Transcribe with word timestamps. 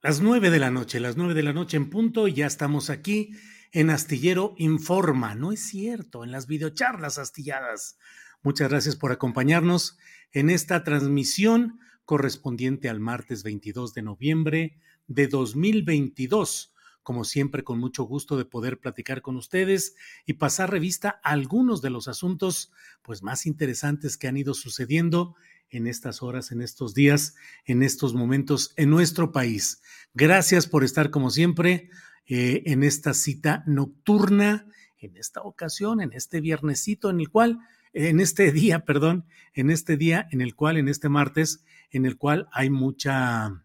Las 0.00 0.20
nueve 0.20 0.50
de 0.50 0.60
la 0.60 0.70
noche, 0.70 1.00
las 1.00 1.16
nueve 1.16 1.34
de 1.34 1.42
la 1.42 1.52
noche 1.52 1.76
en 1.76 1.90
punto, 1.90 2.28
y 2.28 2.34
ya 2.34 2.46
estamos 2.46 2.88
aquí 2.88 3.32
en 3.72 3.90
Astillero 3.90 4.54
Informa. 4.56 5.34
No 5.34 5.50
es 5.50 5.66
cierto, 5.66 6.22
en 6.22 6.30
las 6.30 6.46
videocharlas 6.46 7.18
astilladas. 7.18 7.98
Muchas 8.44 8.68
gracias 8.68 8.94
por 8.94 9.10
acompañarnos 9.10 9.98
en 10.30 10.50
esta 10.50 10.84
transmisión 10.84 11.80
correspondiente 12.04 12.88
al 12.88 13.00
martes 13.00 13.42
22 13.42 13.92
de 13.92 14.02
noviembre 14.02 14.78
de 15.08 15.26
2022. 15.26 16.72
Como 17.02 17.24
siempre, 17.24 17.64
con 17.64 17.80
mucho 17.80 18.04
gusto 18.04 18.36
de 18.36 18.44
poder 18.44 18.78
platicar 18.78 19.20
con 19.20 19.34
ustedes 19.34 19.96
y 20.24 20.34
pasar 20.34 20.70
revista 20.70 21.20
a 21.24 21.30
algunos 21.30 21.82
de 21.82 21.90
los 21.90 22.06
asuntos 22.06 22.70
pues 23.02 23.24
más 23.24 23.46
interesantes 23.46 24.16
que 24.16 24.28
han 24.28 24.36
ido 24.36 24.54
sucediendo 24.54 25.34
en 25.70 25.86
estas 25.86 26.22
horas, 26.22 26.52
en 26.52 26.62
estos 26.62 26.94
días, 26.94 27.34
en 27.64 27.82
estos 27.82 28.14
momentos 28.14 28.72
en 28.76 28.90
nuestro 28.90 29.32
país. 29.32 29.82
Gracias 30.14 30.66
por 30.66 30.84
estar 30.84 31.10
como 31.10 31.30
siempre 31.30 31.90
eh, 32.26 32.62
en 32.66 32.82
esta 32.82 33.14
cita 33.14 33.62
nocturna, 33.66 34.66
en 34.98 35.16
esta 35.16 35.42
ocasión, 35.42 36.00
en 36.00 36.12
este 36.12 36.40
viernesito 36.40 37.10
en 37.10 37.20
el 37.20 37.30
cual, 37.30 37.58
en 37.92 38.20
este 38.20 38.52
día, 38.52 38.84
perdón, 38.84 39.24
en 39.54 39.70
este 39.70 39.96
día 39.96 40.28
en 40.30 40.40
el 40.40 40.54
cual, 40.54 40.76
en 40.76 40.88
este 40.88 41.08
martes, 41.08 41.64
en 41.90 42.04
el 42.04 42.16
cual 42.16 42.48
hay 42.52 42.70
mucha, 42.70 43.64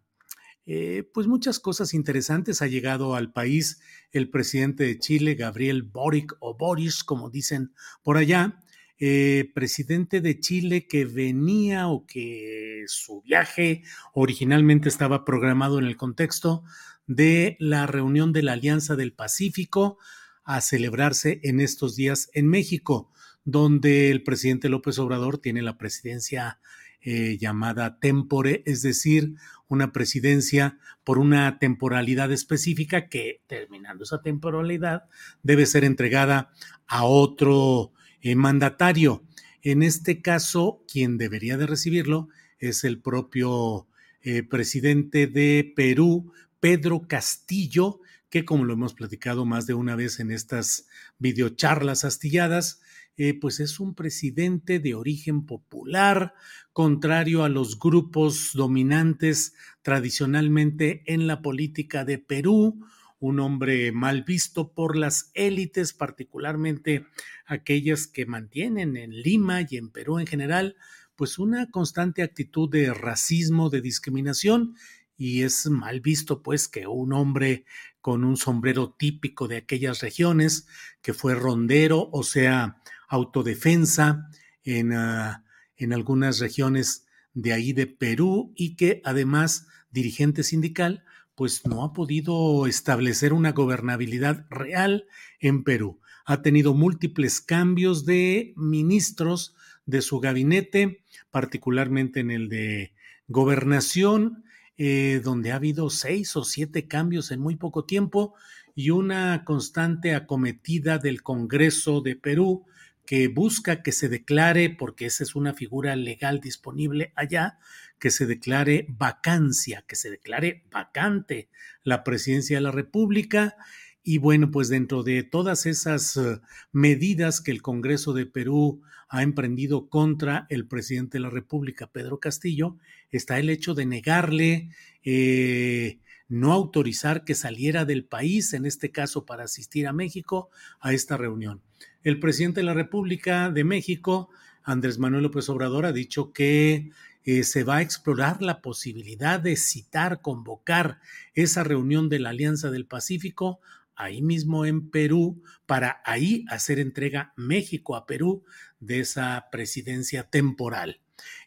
eh, 0.66 1.09
pues 1.14 1.28
muchas 1.28 1.59
cosas 1.59 1.94
interesantes. 1.94 2.62
Ha 2.62 2.68
llegado 2.68 3.16
al 3.16 3.31
país 3.31 3.81
el 4.12 4.30
presidente 4.30 4.86
de 4.86 4.97
Chile, 5.00 5.36
Gabriel 5.36 5.84
Boric 5.84 6.36
o 6.40 6.56
Boris, 6.56 7.03
como 7.03 7.30
dicen 7.30 7.74
por 8.02 8.18
allá, 8.18 8.62
eh, 9.06 9.52
presidente 9.53 10.22
de 10.22 10.40
Chile 10.40 10.88
que 10.88 11.03
venía 11.03 11.90
o 11.90 12.06
que 12.06 12.86
su 12.88 13.22
viaje 13.22 13.84
originalmente 14.14 14.88
estaba 14.88 15.25
programado 15.25 15.78
en 15.78 15.84
el 15.84 15.97
contexto 15.97 16.64
de 17.06 17.58
la 17.59 17.86
reunión 17.86 18.31
de 18.31 18.44
la 18.44 18.53
Alianza 18.53 18.96
del 18.96 19.12
Pacífico 19.12 19.97
a 20.46 20.62
celebrarse 20.62 21.42
en 21.44 21.59
estos 21.59 21.97
días 21.97 22.30
en 22.34 22.47
México, 22.47 23.12
donde 23.44 24.09
el 24.09 24.24
presidente 24.24 24.69
López 24.69 24.97
Obrador 25.00 25.38
tiene 25.38 25.62
la 25.63 25.78
presidencia 25.78 26.62
eh, 27.02 27.38
llamada 27.38 28.00
tempore, 28.00 28.63
es 28.66 28.84
decir, 28.84 29.36
una 29.68 29.92
presidencia 29.92 30.78
por 31.03 31.18
una 31.18 31.59
temporalidad 31.59 32.31
específica 32.31 33.09
que, 33.09 33.42
terminando 33.47 34.06
esa 34.06 34.22
temporalidad, 34.22 35.09
debe 35.42 35.66
ser 35.66 35.84
entregada 35.84 36.53
a 36.88 37.03
otro 37.03 37.92
eh, 38.23 38.35
mandatario. 38.35 39.23
En 39.61 39.84
este 39.84 40.22
caso, 40.22 40.84
quien 40.91 41.17
debería 41.17 41.57
de 41.57 41.67
recibirlo 41.67 42.29
es 42.57 42.84
el 42.85 43.00
propio 43.00 43.88
eh, 44.22 44.44
presidente 44.44 45.28
de 45.28 45.73
Perú, 45.75 46.31
Pedro 46.59 47.07
Castillo, 47.07 48.00
que 48.29 48.45
como 48.45 48.63
lo 48.63 48.73
hemos 48.73 48.94
platicado 48.94 49.45
más 49.45 49.67
de 49.67 49.73
una 49.73 49.95
vez 49.95 50.19
en 50.22 50.31
estas 50.31 50.88
videocharlas 51.19 52.06
astilladas, 52.06 52.81
eh, 53.17 53.38
pues 53.39 53.59
es 53.59 53.79
un 53.79 53.94
presidente 53.94 54.79
de 54.79 54.95
origen 54.95 55.45
popular, 55.45 56.33
contrario 56.72 57.44
a 57.44 57.50
los 57.50 57.78
grupos 57.78 58.51
dominantes 58.53 59.53
tradicionalmente 59.81 61.03
en 61.06 61.28
la 61.28 61.41
política 61.41 62.06
de 62.06 62.17
Perú, 62.17 62.83
un 63.23 63.39
hombre 63.39 63.94
mal 63.94 64.23
visto 64.23 64.73
por 64.73 64.97
las 64.97 65.31
élites, 65.34 65.94
particularmente 65.94 67.06
aquellas 67.45 68.06
que 68.06 68.25
mantienen 68.25 68.97
en 68.97 69.11
Lima 69.11 69.61
y 69.61 69.78
en 69.78 69.91
Perú 69.91 70.19
en 70.19 70.28
general, 70.28 70.75
pues 71.16 71.39
una 71.39 71.72
constante 71.72 72.22
actitud 72.22 72.69
de 72.69 72.94
racismo, 72.94 73.69
de 73.69 73.79
discriminación 73.79 74.75
y 75.16 75.44
es 75.44 75.67
mal 75.67 76.01
visto 76.01 76.44
pues 76.44 76.67
que 76.67 76.85
un 76.85 77.13
hombre 77.13 77.63
con 78.01 78.25
un 78.25 78.35
sombrero 78.35 78.91
típico 78.91 79.47
de 79.47 79.56
aquellas 79.56 80.01
regiones, 80.01 80.67
que 81.01 81.13
fue 81.13 81.33
rondero, 81.33 82.09
o 82.12 82.23
sea, 82.23 82.81
autodefensa 83.07 84.29
en, 84.66 84.91
uh, 84.91 85.41
en 85.78 85.94
algunas 85.94 86.39
regiones 86.39 87.06
de 87.33 87.53
ahí 87.53 87.72
de 87.72 87.88
Perú 87.88 88.51
y 88.57 88.75
que 88.75 89.01
además 89.06 89.67
dirigente 89.91 90.44
sindical, 90.44 91.06
pues 91.35 91.66
no 91.66 91.83
ha 91.83 91.94
podido 91.94 92.67
establecer 92.67 93.33
una 93.33 93.51
gobernabilidad 93.51 94.45
real 94.49 95.05
en 95.39 95.63
Perú. 95.63 95.99
Ha 96.25 96.41
tenido 96.41 96.73
múltiples 96.73 97.41
cambios 97.41 98.05
de 98.05 98.53
ministros 98.55 99.55
de 99.85 100.01
su 100.01 100.19
gabinete, 100.19 101.03
particularmente 101.31 102.19
en 102.21 102.31
el 102.31 102.49
de 102.49 102.94
gobernación, 103.27 104.44
eh, 104.77 105.21
donde 105.23 105.51
ha 105.51 105.55
habido 105.55 105.89
seis 105.89 106.35
o 106.35 106.44
siete 106.44 106.88
cambios 106.88 107.31
en 107.31 107.39
muy 107.39 107.55
poco 107.55 107.85
tiempo 107.85 108.35
y 108.75 108.89
una 108.89 109.44
constante 109.45 110.15
acometida 110.15 110.97
del 110.97 111.21
Congreso 111.21 112.01
de 112.01 112.15
Perú 112.15 112.65
que 113.06 113.28
busca 113.28 113.84
que 113.84 113.91
se 113.91 114.09
declare, 114.09 114.69
porque 114.69 115.06
esa 115.06 115.24
es 115.24 115.36
una 115.36 115.53
figura 115.53 115.96
legal 115.96 116.40
disponible 116.40 117.12
allá, 117.16 117.59
que 118.00 118.12
se 118.12 118.25
declare 118.25 118.86
vacancia, 118.90 119.84
que 119.88 119.96
se 119.96 120.09
declare 120.09 120.64
vacante 120.72 121.50
la 121.84 122.03
presidencia 122.03 122.58
de 122.58 122.62
la 122.62 122.72
República. 122.72 123.56
Y 124.03 124.18
bueno, 124.18 124.52
pues 124.52 124.68
dentro 124.68 125.03
de 125.03 125.24
todas 125.24 125.66
esas 125.66 126.18
uh, 126.18 126.42
medidas 126.72 127.40
que 127.40 127.52
el 127.52 127.62
Congreso 127.62 128.13
de 128.13 128.25
Perú 128.25 128.81
ha 129.08 129.22
emprendido 129.22 129.90
contra 129.90 130.47
el 130.50 130.68
presidente 130.68 131.18
de 131.18 131.22
la 131.22 131.30
República, 131.30 131.88
Pedro 131.88 132.19
Castillo, 132.19 132.77
está 133.12 133.38
el 133.39 133.50
hecho 133.50 133.74
de 133.75 133.86
negarle, 133.86 134.69
eh, 135.04 136.00
no 136.28 136.52
autorizar 136.52 137.24
que 137.24 137.36
saliera 137.36 137.86
del 137.86 138.06
país, 138.06 138.54
en 138.54 138.66
este 138.66 138.92
caso 138.92 139.25
para 139.25 139.44
asistir 139.44 139.88
a 139.88 139.94
México, 139.94 140.50
a 140.80 140.94
esta 140.94 141.18
reunión. 141.18 141.62
El 142.04 142.20
presidente 142.20 142.62
de 142.62 142.66
la 142.66 142.74
República 142.74 143.50
de 143.50 143.64
México, 143.64 144.30
Andrés 144.64 145.00
Manuel 145.00 145.24
López 145.24 145.50
Obrador, 145.50 145.86
ha 145.86 145.92
dicho 145.92 146.34
que 146.34 146.92
eh, 147.25 147.44
se 147.44 147.64
va 147.64 147.78
a 147.78 147.81
explorar 147.81 148.42
la 148.42 148.62
posibilidad 148.62 149.40
de 149.40 149.56
citar, 149.56 150.22
convocar 150.22 151.00
esa 151.34 151.64
reunión 151.64 152.10
de 152.10 152.20
la 152.20 152.30
Alianza 152.30 152.72
del 152.72 152.86
Pacífico 152.86 153.60
ahí 153.96 154.22
mismo 154.22 154.66
en 154.66 154.90
Perú, 154.90 155.42
para 155.66 156.02
ahí 156.06 156.46
hacer 156.50 156.80
entrega 156.80 157.34
México 157.36 157.96
a 157.96 158.06
Perú 158.06 158.44
de 158.80 159.00
esa 159.00 159.48
presidencia 159.52 160.24
temporal. 160.24 161.00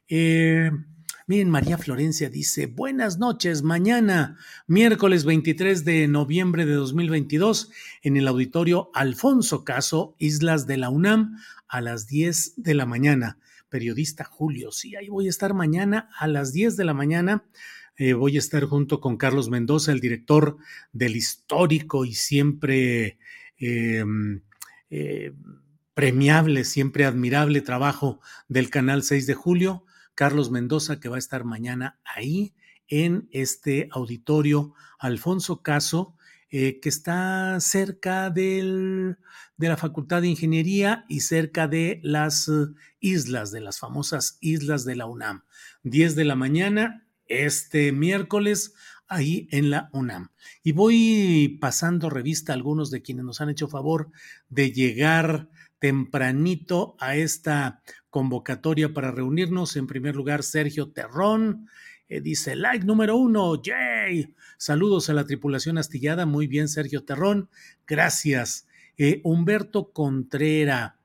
Eh, 0.09 0.71
miren, 1.27 1.51
María 1.51 1.77
Florencia 1.77 2.31
dice, 2.31 2.67
buenas 2.67 3.19
noches, 3.19 3.63
mañana, 3.63 4.39
miércoles 4.69 5.25
23 5.25 5.85
de 5.85 6.07
noviembre 6.07 6.67
de 6.67 6.75
2022, 6.75 7.73
en 8.03 8.17
el 8.17 8.29
auditorio 8.29 8.91
Alfonso 8.95 9.65
Caso, 9.65 10.15
Islas 10.19 10.69
de 10.69 10.77
la 10.77 10.89
UNAM, 10.89 11.37
a 11.67 11.81
las 11.81 12.07
10 12.07 12.63
de 12.63 12.75
la 12.75 12.87
mañana. 12.87 13.39
periodista 13.69 14.23
Julio. 14.23 14.71
Sí, 14.71 14.95
ahí 14.95 15.09
voy 15.09 15.27
a 15.27 15.31
estar 15.31 15.53
mañana 15.53 16.09
a 16.17 16.29
las 16.29 16.53
10 16.53 16.77
de 16.77 16.85
la 16.85 16.95
mañana. 16.95 17.45
Eh, 17.97 18.13
voy 18.13 18.37
a 18.37 18.39
estar 18.39 18.65
junto 18.65 19.01
con 19.01 19.17
Carlos 19.17 19.51
Mendoza, 19.51 19.91
el 19.91 19.99
director 19.99 20.57
del 20.93 21.17
histórico 21.17 22.05
y 22.05 22.15
siempre 22.15 23.19
em, 23.59 24.43
eh, 24.91 25.33
premiable, 25.95 26.65
siempre 26.65 27.05
admirable 27.05 27.61
trabajo 27.61 28.21
del 28.49 28.71
canal 28.71 29.03
6 29.03 29.27
de 29.27 29.35
julio. 29.35 29.87
Carlos 30.17 30.51
Mendoza, 30.51 30.99
que 30.99 31.09
va 31.09 31.17
a 31.17 31.21
estar 31.21 31.45
mañana 31.45 32.01
ahí 32.05 32.55
en 32.89 33.29
este 33.31 33.89
auditorio 33.93 34.75
Alfonso 34.99 35.63
Caso, 35.63 36.17
eh, 36.51 36.81
que 36.81 36.89
está 36.89 37.61
cerca 37.61 38.31
del, 38.31 39.19
de 39.59 39.69
la 39.69 39.77
Facultad 39.77 40.23
de 40.23 40.29
Ingeniería 40.29 41.05
y 41.09 41.21
cerca 41.21 41.69
de 41.69 42.01
las 42.03 42.49
eh, 42.49 42.69
islas, 42.99 43.53
de 43.53 43.61
las 43.61 43.79
famosas 43.79 44.39
islas 44.41 44.85
de 44.85 44.97
la 44.97 45.07
UNAM. 45.07 45.45
10 45.83 46.17
de 46.17 46.25
la 46.25 46.35
mañana, 46.35 47.07
este 47.27 47.93
miércoles, 47.93 48.75
ahí 49.09 49.49
en 49.51 49.71
la 49.71 49.89
UNAM. 49.93 50.31
Y 50.63 50.73
voy 50.73 51.59
pasando 51.61 52.11
revista 52.11 52.53
a 52.53 52.57
algunos 52.57 52.91
de 52.91 53.03
quienes 53.03 53.25
nos 53.25 53.41
han 53.41 53.51
hecho 53.51 53.69
favor 53.69 54.11
de 54.49 54.73
llegar 54.73 55.49
tempranito 55.79 56.97
a 56.99 57.17
esta 57.17 57.83
convocatoria 58.11 58.93
para 58.93 59.11
reunirnos. 59.11 59.77
En 59.77 59.87
primer 59.87 60.17
lugar, 60.17 60.43
Sergio 60.43 60.91
Terrón, 60.91 61.69
eh, 62.09 62.21
dice, 62.21 62.57
like 62.57 62.85
número 62.85 63.17
uno, 63.17 63.61
yay. 63.61 64.35
Saludos 64.59 65.11
a 65.11 65.15
la 65.15 65.27
tripulación 65.27 65.79
astillada. 65.79 66.25
Muy 66.25 66.47
bien, 66.47 66.69
Sergio 66.69 67.05
Terrón. 67.05 67.51
Gracias. 67.87 68.67
Eh, 68.97 69.21
Humberto 69.25 69.93
Contrera. 69.93 70.99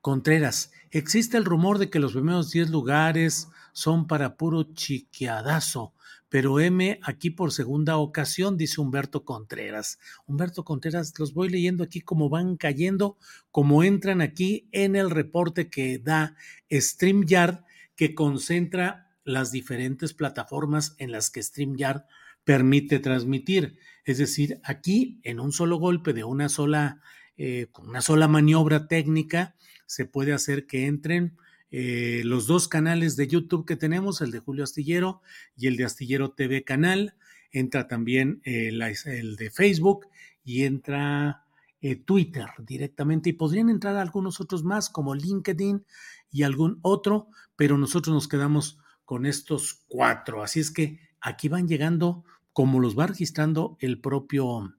Contreras, 0.00 0.70
existe 0.92 1.36
el 1.36 1.44
rumor 1.44 1.78
de 1.78 1.90
que 1.90 1.98
los 1.98 2.12
primeros 2.12 2.52
10 2.52 2.70
lugares 2.70 3.48
son 3.72 4.06
para 4.06 4.36
puro 4.36 4.72
chiqueadazo, 4.72 5.94
pero 6.36 6.60
M 6.60 7.00
aquí 7.02 7.30
por 7.30 7.50
segunda 7.50 7.96
ocasión, 7.96 8.58
dice 8.58 8.82
Humberto 8.82 9.24
Contreras. 9.24 9.98
Humberto 10.26 10.66
Contreras, 10.66 11.14
los 11.18 11.32
voy 11.32 11.48
leyendo 11.48 11.82
aquí 11.82 12.02
como 12.02 12.28
van 12.28 12.58
cayendo, 12.58 13.16
como 13.50 13.82
entran 13.82 14.20
aquí 14.20 14.68
en 14.70 14.96
el 14.96 15.08
reporte 15.08 15.70
que 15.70 15.98
da 15.98 16.36
StreamYard, 16.70 17.64
que 17.94 18.14
concentra 18.14 19.16
las 19.24 19.50
diferentes 19.50 20.12
plataformas 20.12 20.94
en 20.98 21.10
las 21.10 21.30
que 21.30 21.42
StreamYard 21.42 22.04
permite 22.44 22.98
transmitir. 22.98 23.78
Es 24.04 24.18
decir, 24.18 24.60
aquí 24.62 25.18
en 25.22 25.40
un 25.40 25.52
solo 25.52 25.78
golpe 25.78 26.12
de 26.12 26.24
una 26.24 26.50
sola, 26.50 27.00
eh, 27.38 27.68
con 27.72 27.88
una 27.88 28.02
sola 28.02 28.28
maniobra 28.28 28.88
técnica, 28.88 29.54
se 29.86 30.04
puede 30.04 30.34
hacer 30.34 30.66
que 30.66 30.84
entren 30.84 31.38
eh, 31.70 32.22
los 32.24 32.46
dos 32.46 32.68
canales 32.68 33.16
de 33.16 33.28
YouTube 33.28 33.66
que 33.66 33.76
tenemos, 33.76 34.20
el 34.20 34.30
de 34.30 34.40
Julio 34.40 34.64
Astillero 34.64 35.22
y 35.56 35.66
el 35.66 35.76
de 35.76 35.84
Astillero 35.84 36.30
TV 36.30 36.64
Canal. 36.64 37.14
Entra 37.52 37.88
también 37.88 38.40
eh, 38.44 38.68
el 38.68 39.36
de 39.36 39.50
Facebook 39.50 40.06
y 40.44 40.64
entra 40.64 41.42
Twitter 42.04 42.46
directamente 42.58 43.30
y 43.30 43.34
podrían 43.34 43.70
entrar 43.70 43.96
algunos 43.96 44.40
otros 44.40 44.64
más 44.64 44.90
como 44.90 45.14
LinkedIn 45.14 45.84
y 46.32 46.42
algún 46.42 46.80
otro, 46.82 47.28
pero 47.54 47.78
nosotros 47.78 48.12
nos 48.12 48.26
quedamos 48.26 48.78
con 49.04 49.24
estos 49.24 49.84
cuatro. 49.86 50.42
Así 50.42 50.60
es 50.60 50.70
que 50.70 51.00
aquí 51.20 51.48
van 51.48 51.68
llegando 51.68 52.24
como 52.52 52.80
los 52.80 52.98
va 52.98 53.06
registrando 53.06 53.76
el 53.80 54.00
propio 54.00 54.74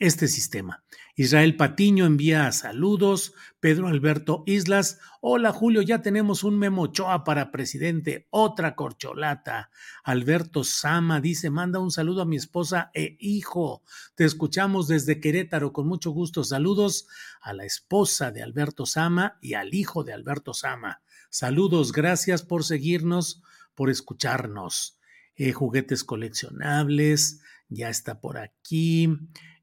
este 0.00 0.26
sistema. 0.28 0.82
Israel 1.14 1.56
Patiño 1.56 2.06
envía 2.06 2.50
saludos. 2.52 3.34
Pedro 3.60 3.88
Alberto 3.88 4.42
Islas. 4.46 4.98
Hola 5.20 5.52
Julio, 5.52 5.82
ya 5.82 6.00
tenemos 6.00 6.42
un 6.42 6.58
Memochoa 6.58 7.22
para 7.22 7.52
presidente. 7.52 8.26
Otra 8.30 8.74
corcholata. 8.74 9.70
Alberto 10.02 10.64
Sama 10.64 11.20
dice, 11.20 11.50
manda 11.50 11.78
un 11.78 11.90
saludo 11.90 12.22
a 12.22 12.26
mi 12.26 12.36
esposa 12.36 12.90
e 12.94 13.16
hijo. 13.20 13.82
Te 14.14 14.24
escuchamos 14.24 14.88
desde 14.88 15.20
Querétaro 15.20 15.72
con 15.74 15.86
mucho 15.86 16.10
gusto. 16.10 16.42
Saludos 16.42 17.06
a 17.42 17.52
la 17.52 17.66
esposa 17.66 18.32
de 18.32 18.42
Alberto 18.42 18.86
Sama 18.86 19.38
y 19.42 19.54
al 19.54 19.74
hijo 19.74 20.02
de 20.02 20.14
Alberto 20.14 20.54
Sama. 20.54 21.02
Saludos, 21.28 21.92
gracias 21.92 22.42
por 22.42 22.64
seguirnos 22.64 23.42
por 23.74 23.90
escucharnos. 23.90 24.98
Eh, 25.36 25.52
juguetes 25.52 26.04
coleccionables, 26.04 27.40
ya 27.68 27.88
está 27.88 28.20
por 28.20 28.38
aquí. 28.38 29.08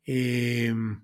Em, 0.07 1.01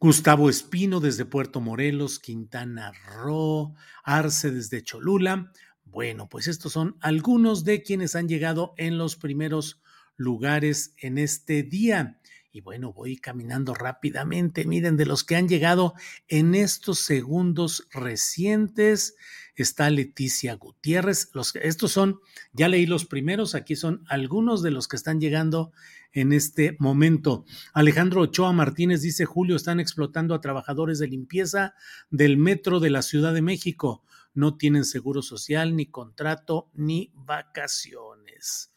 Gustavo 0.00 0.50
Espino 0.50 0.98
desde 0.98 1.24
Puerto 1.24 1.60
Morelos, 1.60 2.18
Quintana 2.18 2.92
Roo, 3.06 3.74
Arce 4.02 4.50
desde 4.50 4.82
Cholula. 4.82 5.52
Bueno, 5.84 6.28
pues 6.28 6.48
estos 6.48 6.72
son 6.72 6.96
algunos 7.00 7.64
de 7.64 7.82
quienes 7.82 8.16
han 8.16 8.28
llegado 8.28 8.74
en 8.76 8.98
los 8.98 9.14
primeros 9.14 9.80
lugares 10.16 10.92
en 10.98 11.18
este 11.18 11.62
día. 11.62 12.20
Y 12.54 12.60
bueno, 12.60 12.92
voy 12.92 13.16
caminando 13.16 13.74
rápidamente. 13.74 14.64
Miren, 14.64 14.96
de 14.96 15.06
los 15.06 15.24
que 15.24 15.34
han 15.34 15.48
llegado 15.48 15.94
en 16.28 16.54
estos 16.54 17.00
segundos 17.00 17.88
recientes, 17.90 19.16
está 19.56 19.90
Leticia 19.90 20.54
Gutiérrez. 20.54 21.30
Los, 21.34 21.56
estos 21.56 21.90
son, 21.90 22.20
ya 22.52 22.68
leí 22.68 22.86
los 22.86 23.06
primeros, 23.06 23.56
aquí 23.56 23.74
son 23.74 24.04
algunos 24.08 24.62
de 24.62 24.70
los 24.70 24.86
que 24.86 24.94
están 24.94 25.20
llegando 25.20 25.72
en 26.12 26.32
este 26.32 26.76
momento. 26.78 27.44
Alejandro 27.72 28.20
Ochoa 28.20 28.52
Martínez 28.52 29.02
dice, 29.02 29.24
Julio, 29.24 29.56
están 29.56 29.80
explotando 29.80 30.32
a 30.32 30.40
trabajadores 30.40 31.00
de 31.00 31.08
limpieza 31.08 31.74
del 32.08 32.36
metro 32.36 32.78
de 32.78 32.90
la 32.90 33.02
Ciudad 33.02 33.34
de 33.34 33.42
México. 33.42 34.04
No 34.32 34.56
tienen 34.56 34.84
seguro 34.84 35.22
social, 35.22 35.74
ni 35.74 35.86
contrato, 35.86 36.70
ni 36.72 37.10
vacaciones. 37.16 38.70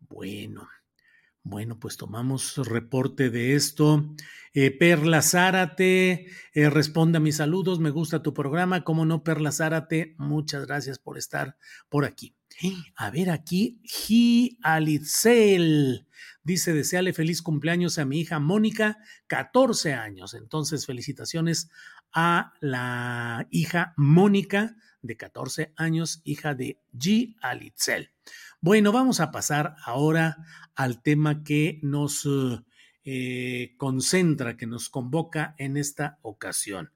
Bueno, 0.00 0.68
bueno, 1.42 1.78
pues 1.78 1.96
tomamos 1.96 2.56
reporte 2.56 3.30
de 3.30 3.54
esto. 3.54 4.14
Eh, 4.52 4.70
Perla 4.70 5.22
Zárate, 5.22 6.26
eh, 6.52 6.70
responde 6.70 7.18
a 7.18 7.20
mis 7.20 7.36
saludos, 7.36 7.78
me 7.80 7.90
gusta 7.90 8.22
tu 8.22 8.34
programa. 8.34 8.84
¿Cómo 8.84 9.06
no, 9.06 9.22
Perla 9.22 9.52
Zárate? 9.52 10.14
Muchas 10.18 10.66
gracias 10.66 10.98
por 10.98 11.16
estar 11.16 11.56
por 11.88 12.04
aquí. 12.04 12.34
A 12.96 13.10
ver, 13.10 13.30
aquí, 13.30 13.80
Gi 13.84 14.58
Alitzel 14.62 16.08
dice: 16.42 16.72
Deseale 16.72 17.12
feliz 17.12 17.40
cumpleaños 17.40 17.98
a 17.98 18.04
mi 18.04 18.20
hija 18.20 18.40
Mónica, 18.40 18.98
14 19.28 19.94
años. 19.94 20.34
Entonces, 20.34 20.84
felicitaciones 20.84 21.70
a 22.12 22.54
la 22.60 23.46
hija 23.50 23.94
Mónica, 23.96 24.76
de 25.02 25.16
14 25.16 25.72
años, 25.76 26.20
hija 26.24 26.54
de 26.54 26.80
G. 26.92 27.36
Alitzel. 27.40 28.10
Bueno, 28.60 28.92
vamos 28.92 29.20
a 29.20 29.30
pasar 29.30 29.76
ahora 29.84 30.38
al 30.74 31.02
tema 31.02 31.44
que 31.44 31.78
nos 31.82 32.28
eh, 33.04 33.74
concentra, 33.76 34.56
que 34.56 34.66
nos 34.66 34.88
convoca 34.88 35.54
en 35.58 35.76
esta 35.76 36.18
ocasión. 36.22 36.90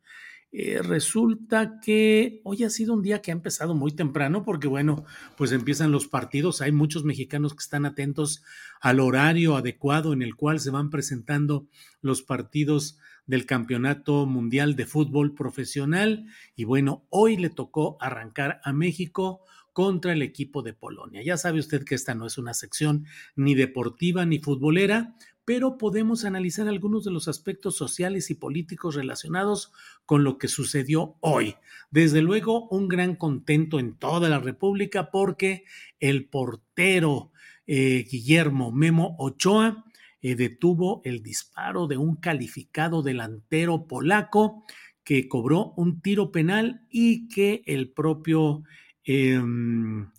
Eh, 0.54 0.82
resulta 0.82 1.80
que 1.80 2.42
hoy 2.44 2.62
ha 2.64 2.68
sido 2.68 2.92
un 2.92 3.02
día 3.02 3.22
que 3.22 3.30
ha 3.30 3.34
empezado 3.34 3.74
muy 3.74 3.92
temprano 3.92 4.44
porque, 4.44 4.68
bueno, 4.68 5.06
pues 5.38 5.50
empiezan 5.52 5.92
los 5.92 6.08
partidos. 6.08 6.60
Hay 6.60 6.72
muchos 6.72 7.04
mexicanos 7.04 7.54
que 7.54 7.62
están 7.62 7.86
atentos 7.86 8.42
al 8.82 9.00
horario 9.00 9.56
adecuado 9.56 10.12
en 10.12 10.20
el 10.20 10.36
cual 10.36 10.60
se 10.60 10.70
van 10.70 10.90
presentando 10.90 11.66
los 12.02 12.22
partidos 12.22 12.98
del 13.26 13.46
Campeonato 13.46 14.26
Mundial 14.26 14.76
de 14.76 14.86
Fútbol 14.86 15.34
Profesional. 15.34 16.26
Y 16.56 16.64
bueno, 16.64 17.06
hoy 17.10 17.36
le 17.36 17.50
tocó 17.50 17.96
arrancar 18.00 18.60
a 18.64 18.72
México 18.72 19.42
contra 19.72 20.12
el 20.12 20.22
equipo 20.22 20.62
de 20.62 20.74
Polonia. 20.74 21.22
Ya 21.22 21.36
sabe 21.36 21.60
usted 21.60 21.84
que 21.84 21.94
esta 21.94 22.14
no 22.14 22.26
es 22.26 22.38
una 22.38 22.54
sección 22.54 23.06
ni 23.36 23.54
deportiva 23.54 24.26
ni 24.26 24.38
futbolera, 24.38 25.16
pero 25.44 25.76
podemos 25.76 26.24
analizar 26.24 26.68
algunos 26.68 27.04
de 27.04 27.10
los 27.10 27.26
aspectos 27.26 27.76
sociales 27.76 28.30
y 28.30 28.34
políticos 28.34 28.94
relacionados 28.94 29.72
con 30.06 30.24
lo 30.24 30.38
que 30.38 30.48
sucedió 30.48 31.16
hoy. 31.20 31.56
Desde 31.90 32.22
luego, 32.22 32.68
un 32.68 32.86
gran 32.86 33.16
contento 33.16 33.80
en 33.80 33.96
toda 33.96 34.28
la 34.28 34.38
República 34.38 35.10
porque 35.10 35.64
el 35.98 36.28
portero 36.28 37.32
eh, 37.66 38.06
Guillermo 38.10 38.72
Memo 38.72 39.16
Ochoa 39.18 39.84
eh, 40.22 40.34
detuvo 40.34 41.02
el 41.04 41.22
disparo 41.22 41.86
de 41.86 41.98
un 41.98 42.16
calificado 42.16 43.02
delantero 43.02 43.86
polaco 43.86 44.64
que 45.04 45.28
cobró 45.28 45.74
un 45.76 46.00
tiro 46.00 46.32
penal 46.32 46.86
y 46.88 47.28
que 47.28 47.62
el 47.66 47.90
propio 47.90 48.62
Em, 49.04 50.10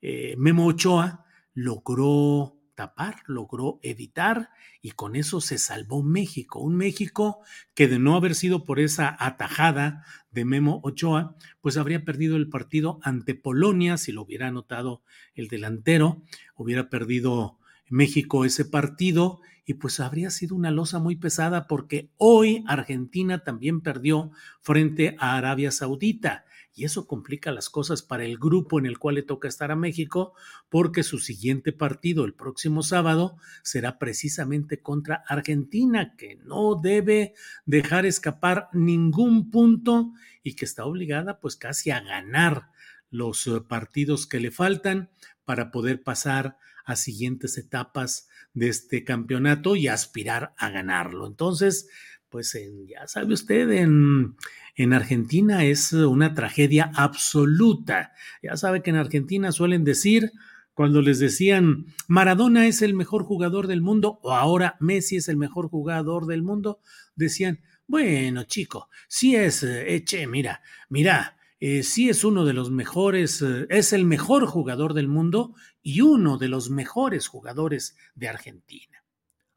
eh, 0.00 0.34
Memo 0.36 0.66
Ochoa 0.66 1.24
logró 1.54 2.58
tapar, 2.74 3.22
logró 3.26 3.78
evitar 3.82 4.50
y 4.80 4.92
con 4.92 5.14
eso 5.14 5.40
se 5.40 5.58
salvó 5.58 6.02
México. 6.02 6.58
Un 6.58 6.76
México 6.76 7.40
que 7.74 7.86
de 7.86 7.98
no 7.98 8.16
haber 8.16 8.34
sido 8.34 8.64
por 8.64 8.80
esa 8.80 9.16
atajada 9.18 10.04
de 10.30 10.44
Memo 10.44 10.80
Ochoa, 10.82 11.36
pues 11.60 11.76
habría 11.76 12.04
perdido 12.04 12.36
el 12.36 12.48
partido 12.48 12.98
ante 13.02 13.34
Polonia, 13.34 13.96
si 13.96 14.10
lo 14.10 14.22
hubiera 14.22 14.48
anotado 14.48 15.02
el 15.34 15.48
delantero, 15.48 16.22
hubiera 16.56 16.88
perdido 16.88 17.58
México 17.88 18.44
ese 18.44 18.64
partido 18.64 19.40
y 19.64 19.74
pues 19.74 20.00
habría 20.00 20.30
sido 20.30 20.56
una 20.56 20.70
losa 20.70 20.98
muy 20.98 21.16
pesada 21.16 21.66
porque 21.68 22.10
hoy 22.16 22.64
Argentina 22.66 23.44
también 23.44 23.80
perdió 23.80 24.32
frente 24.60 25.16
a 25.18 25.36
Arabia 25.36 25.70
Saudita 25.70 26.44
y 26.74 26.84
eso 26.84 27.06
complica 27.06 27.52
las 27.52 27.68
cosas 27.68 28.02
para 28.02 28.24
el 28.24 28.38
grupo 28.38 28.78
en 28.78 28.86
el 28.86 28.98
cual 28.98 29.16
le 29.16 29.22
toca 29.22 29.46
estar 29.46 29.70
a 29.70 29.76
México, 29.76 30.34
porque 30.70 31.02
su 31.02 31.18
siguiente 31.18 31.72
partido 31.72 32.24
el 32.24 32.34
próximo 32.34 32.82
sábado 32.82 33.36
será 33.62 33.98
precisamente 33.98 34.80
contra 34.80 35.22
Argentina, 35.28 36.16
que 36.16 36.36
no 36.36 36.76
debe 36.76 37.34
dejar 37.66 38.06
escapar 38.06 38.68
ningún 38.72 39.50
punto 39.50 40.12
y 40.42 40.54
que 40.54 40.64
está 40.64 40.86
obligada 40.86 41.40
pues 41.40 41.56
casi 41.56 41.90
a 41.90 42.00
ganar 42.00 42.70
los 43.10 43.46
eh, 43.46 43.60
partidos 43.60 44.26
que 44.26 44.40
le 44.40 44.50
faltan 44.50 45.10
para 45.44 45.70
poder 45.70 46.02
pasar 46.02 46.56
a 46.84 46.96
siguientes 46.96 47.58
etapas 47.58 48.28
de 48.54 48.68
este 48.68 49.04
campeonato 49.04 49.76
y 49.76 49.88
aspirar 49.88 50.54
a 50.56 50.70
ganarlo. 50.70 51.26
Entonces, 51.26 51.88
pues 52.28 52.58
ya 52.88 53.06
sabe 53.06 53.34
usted, 53.34 53.70
en, 53.70 54.36
en 54.74 54.92
Argentina 54.92 55.64
es 55.64 55.92
una 55.92 56.34
tragedia 56.34 56.90
absoluta. 56.94 58.12
Ya 58.42 58.56
sabe 58.56 58.82
que 58.82 58.90
en 58.90 58.96
Argentina 58.96 59.52
suelen 59.52 59.84
decir, 59.84 60.32
cuando 60.74 61.02
les 61.02 61.18
decían 61.18 61.86
Maradona 62.08 62.66
es 62.66 62.80
el 62.82 62.94
mejor 62.94 63.24
jugador 63.24 63.66
del 63.66 63.82
mundo 63.82 64.18
o 64.22 64.32
ahora 64.32 64.76
Messi 64.80 65.16
es 65.16 65.28
el 65.28 65.36
mejor 65.36 65.68
jugador 65.68 66.26
del 66.26 66.42
mundo, 66.42 66.80
decían, 67.14 67.60
bueno, 67.86 68.44
chico, 68.44 68.88
si 69.08 69.36
es, 69.36 69.62
eche, 69.62 70.22
eh, 70.22 70.26
mira, 70.26 70.62
mira, 70.88 71.36
eh, 71.64 71.84
sí 71.84 72.08
es 72.08 72.24
uno 72.24 72.44
de 72.44 72.54
los 72.54 72.72
mejores, 72.72 73.40
eh, 73.40 73.68
es 73.70 73.92
el 73.92 74.04
mejor 74.04 74.46
jugador 74.46 74.94
del 74.94 75.06
mundo 75.06 75.54
y 75.80 76.00
uno 76.00 76.36
de 76.36 76.48
los 76.48 76.70
mejores 76.70 77.28
jugadores 77.28 77.96
de 78.16 78.26
Argentina. 78.26 79.04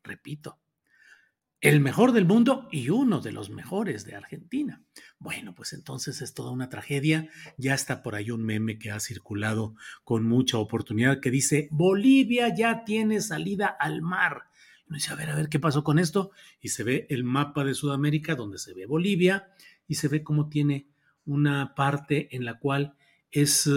Repito, 0.03 0.59
el 1.61 1.79
mejor 1.79 2.11
del 2.11 2.25
mundo 2.25 2.67
y 2.71 2.91
uno 2.91 3.21
de 3.21 3.31
los 3.31 3.49
mejores 3.49 4.05
de 4.05 4.13
Argentina. 4.13 4.83
Bueno, 5.17 5.55
pues 5.55 5.73
entonces 5.73 6.21
es 6.21 6.35
toda 6.35 6.51
una 6.51 6.69
tragedia. 6.69 7.27
Ya 7.57 7.73
está 7.73 8.03
por 8.03 8.13
ahí 8.13 8.29
un 8.29 8.45
meme 8.45 8.77
que 8.77 8.91
ha 8.91 8.99
circulado 8.99 9.73
con 10.03 10.25
mucha 10.25 10.59
oportunidad 10.59 11.19
que 11.19 11.31
dice, 11.31 11.69
Bolivia 11.71 12.53
ya 12.55 12.83
tiene 12.85 13.19
salida 13.19 13.65
al 13.79 14.03
mar. 14.03 14.43
Y 14.87 14.93
dice, 14.93 15.11
a 15.11 15.15
ver, 15.15 15.31
a 15.31 15.35
ver, 15.35 15.49
¿qué 15.49 15.59
pasó 15.59 15.83
con 15.83 15.97
esto? 15.97 16.29
Y 16.61 16.69
se 16.69 16.83
ve 16.83 17.07
el 17.09 17.23
mapa 17.23 17.63
de 17.63 17.73
Sudamérica 17.73 18.35
donde 18.35 18.59
se 18.59 18.75
ve 18.75 18.85
Bolivia 18.85 19.47
y 19.87 19.95
se 19.95 20.07
ve 20.07 20.21
cómo 20.21 20.49
tiene 20.49 20.93
una 21.25 21.75
parte 21.75 22.35
en 22.35 22.45
la 22.45 22.59
cual 22.59 22.95
es 23.31 23.69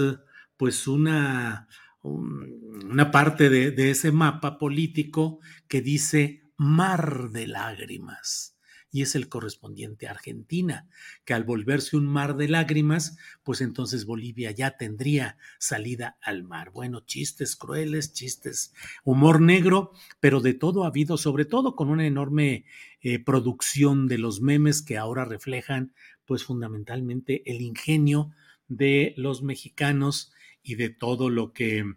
pues 0.57 0.87
una, 0.89 1.69
una 2.03 3.11
parte 3.11 3.49
de, 3.51 3.71
de 3.71 3.91
ese 3.91 4.13
mapa 4.13 4.59
político 4.59 5.41
que 5.69 5.81
dice 5.81 6.43
mar 6.57 7.31
de 7.31 7.47
lágrimas 7.47 8.59
y 8.91 9.03
es 9.03 9.15
el 9.15 9.29
correspondiente 9.29 10.07
a 10.07 10.13
Argentina, 10.13 10.89
que 11.25 11.35
al 11.35 11.45
volverse 11.45 11.97
un 11.97 12.07
mar 12.07 12.37
de 12.37 12.49
lágrimas, 12.49 13.19
pues 13.43 13.61
entonces 13.61 14.07
Bolivia 14.07 14.51
ya 14.51 14.77
tendría 14.77 15.37
salida 15.59 16.17
al 16.23 16.43
mar. 16.43 16.71
Bueno, 16.71 17.01
chistes 17.01 17.57
crueles, 17.57 18.13
chistes, 18.13 18.73
humor 19.05 19.41
negro, 19.41 19.93
pero 20.21 20.41
de 20.41 20.55
todo 20.55 20.85
ha 20.85 20.89
habido, 20.89 21.19
sobre 21.19 21.45
todo 21.45 21.77
con 21.77 21.91
una 21.91 22.07
enorme 22.07 22.65
eh, 23.01 23.19
producción 23.19 24.09
de 24.09 24.19
los 24.19 24.41
memes 24.41 24.83
que 24.83 24.97
ahora 24.97 25.25
reflejan, 25.25 25.93
pues 26.29 26.45
fundamentalmente 26.45 27.43
el 27.45 27.61
ingenio 27.61 28.31
de 28.69 29.15
los 29.17 29.43
mexicanos 29.43 30.33
y 30.63 30.77
de 30.77 30.91
todo 30.91 31.29
lo 31.29 31.53
que 31.53 31.95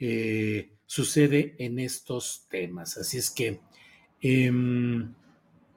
eh, 0.00 0.72
sucede 0.86 1.54
en 1.60 1.78
estos 1.78 2.48
temas. 2.50 2.96
Así 2.96 3.18
es 3.18 3.30
que 3.30 3.60
Em, 4.26 5.12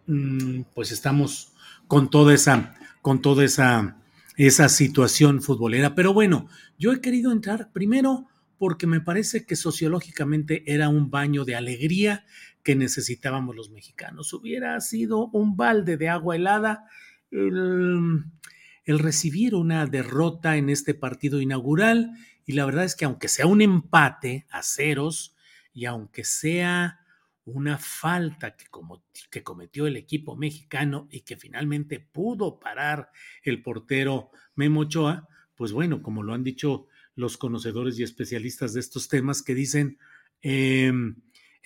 mm, 0.06 0.62
pues 0.74 0.94
estamos 0.94 1.52
con 1.90 2.10
toda 2.10 2.34
esa, 2.34 2.76
con 3.02 3.22
toda 3.22 3.44
esa, 3.44 3.98
esa 4.38 4.70
situación 4.70 5.42
futbolera. 5.42 5.96
Pero 5.96 6.14
bueno, 6.14 6.48
yo 6.80 6.94
he 6.94 7.02
querido 7.02 7.34
entrar 7.34 7.74
primero 7.74 8.30
porque 8.58 8.88
me 8.88 9.02
parece 9.02 9.46
que 9.46 9.58
sociológicamente 9.58 10.64
era 10.66 10.88
un 10.88 11.12
baño 11.12 11.44
de 11.44 11.56
alegría 11.56 12.26
que 12.64 12.78
necesitábamos 12.78 13.54
los 13.54 13.70
mexicanos. 13.70 14.32
Hubiera 14.32 14.80
sido 14.80 15.28
un 15.34 15.58
balde 15.58 15.98
de 15.98 16.08
agua 16.08 16.38
helada 16.38 16.86
el, 17.32 18.24
recibir 18.86 19.56
una 19.56 19.86
derrota 19.86 20.58
en 20.58 20.70
este 20.70 20.94
partido 20.94 21.42
inaugural. 21.42 22.12
Y 22.46 22.54
la 22.54 22.66
verdad 22.66 22.86
es 22.86 22.96
que 22.96 23.06
aunque 23.06 23.28
sea 23.28 23.48
un 23.48 23.62
empate 23.62 24.48
a 24.50 24.64
ceros 24.64 25.36
y 25.74 25.86
aunque 25.86 26.24
sea 26.24 27.02
una 27.46 27.78
falta 27.78 28.56
que, 28.56 28.66
como, 28.68 29.04
que 29.30 29.44
cometió 29.44 29.88
el 29.88 29.96
equipo 29.96 30.36
mexicano 30.36 31.08
y 31.10 31.22
que 31.22 31.38
finalmente 31.38 32.00
pudo 32.00 32.60
parar 32.60 33.10
el 33.44 33.62
portero 33.62 34.32
Memo 34.56 34.82
Ochoa, 34.82 35.28
pues 35.56 35.72
bueno, 35.72 36.02
como 36.02 36.24
lo 36.24 36.34
han 36.34 36.44
dicho 36.44 36.88
los 37.16 37.38
conocedores 37.38 37.98
y 37.98 38.04
especialistas 38.04 38.74
de 38.74 38.80
estos 38.80 39.08
temas 39.08 39.42
que 39.42 39.56
dicen, 39.56 39.98
em, 40.42 41.16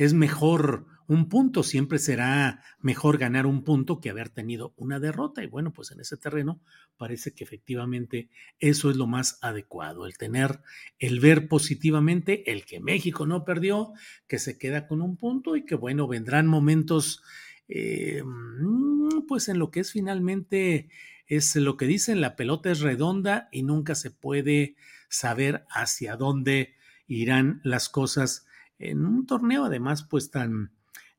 es 0.03 0.15
mejor 0.15 0.87
un 1.05 1.29
punto, 1.29 1.61
siempre 1.61 1.99
será 1.99 2.63
mejor 2.79 3.19
ganar 3.19 3.45
un 3.45 3.63
punto 3.63 3.99
que 3.99 4.09
haber 4.09 4.29
tenido 4.29 4.73
una 4.77 4.99
derrota. 4.99 5.43
Y 5.43 5.47
bueno, 5.47 5.73
pues 5.73 5.91
en 5.91 5.99
ese 5.99 6.17
terreno 6.17 6.59
parece 6.97 7.35
que 7.35 7.43
efectivamente 7.43 8.31
eso 8.59 8.89
es 8.89 8.97
lo 8.97 9.05
más 9.05 9.37
adecuado, 9.43 10.07
el 10.07 10.17
tener, 10.17 10.61
el 10.97 11.19
ver 11.19 11.47
positivamente 11.47 12.51
el 12.51 12.65
que 12.65 12.79
México 12.79 13.27
no 13.27 13.45
perdió, 13.45 13.91
que 14.27 14.39
se 14.39 14.57
queda 14.57 14.87
con 14.87 15.03
un 15.03 15.17
punto 15.17 15.55
y 15.55 15.65
que 15.65 15.75
bueno, 15.75 16.07
vendrán 16.07 16.47
momentos, 16.47 17.21
eh, 17.67 18.23
mm, 18.25 19.27
pues 19.27 19.49
en 19.49 19.59
lo 19.59 19.69
que 19.69 19.81
es 19.81 19.91
finalmente, 19.91 20.89
es 21.27 21.55
lo 21.57 21.77
que 21.77 21.85
dicen, 21.85 22.21
la 22.21 22.35
pelota 22.35 22.71
es 22.71 22.79
redonda 22.79 23.49
y 23.51 23.61
nunca 23.61 23.93
se 23.93 24.09
puede 24.09 24.75
saber 25.09 25.63
hacia 25.69 26.15
dónde 26.15 26.73
irán 27.05 27.61
las 27.63 27.87
cosas 27.87 28.47
en 28.89 29.05
un 29.05 29.25
torneo 29.25 29.65
además 29.65 30.03
pues 30.03 30.31
tan 30.31 30.71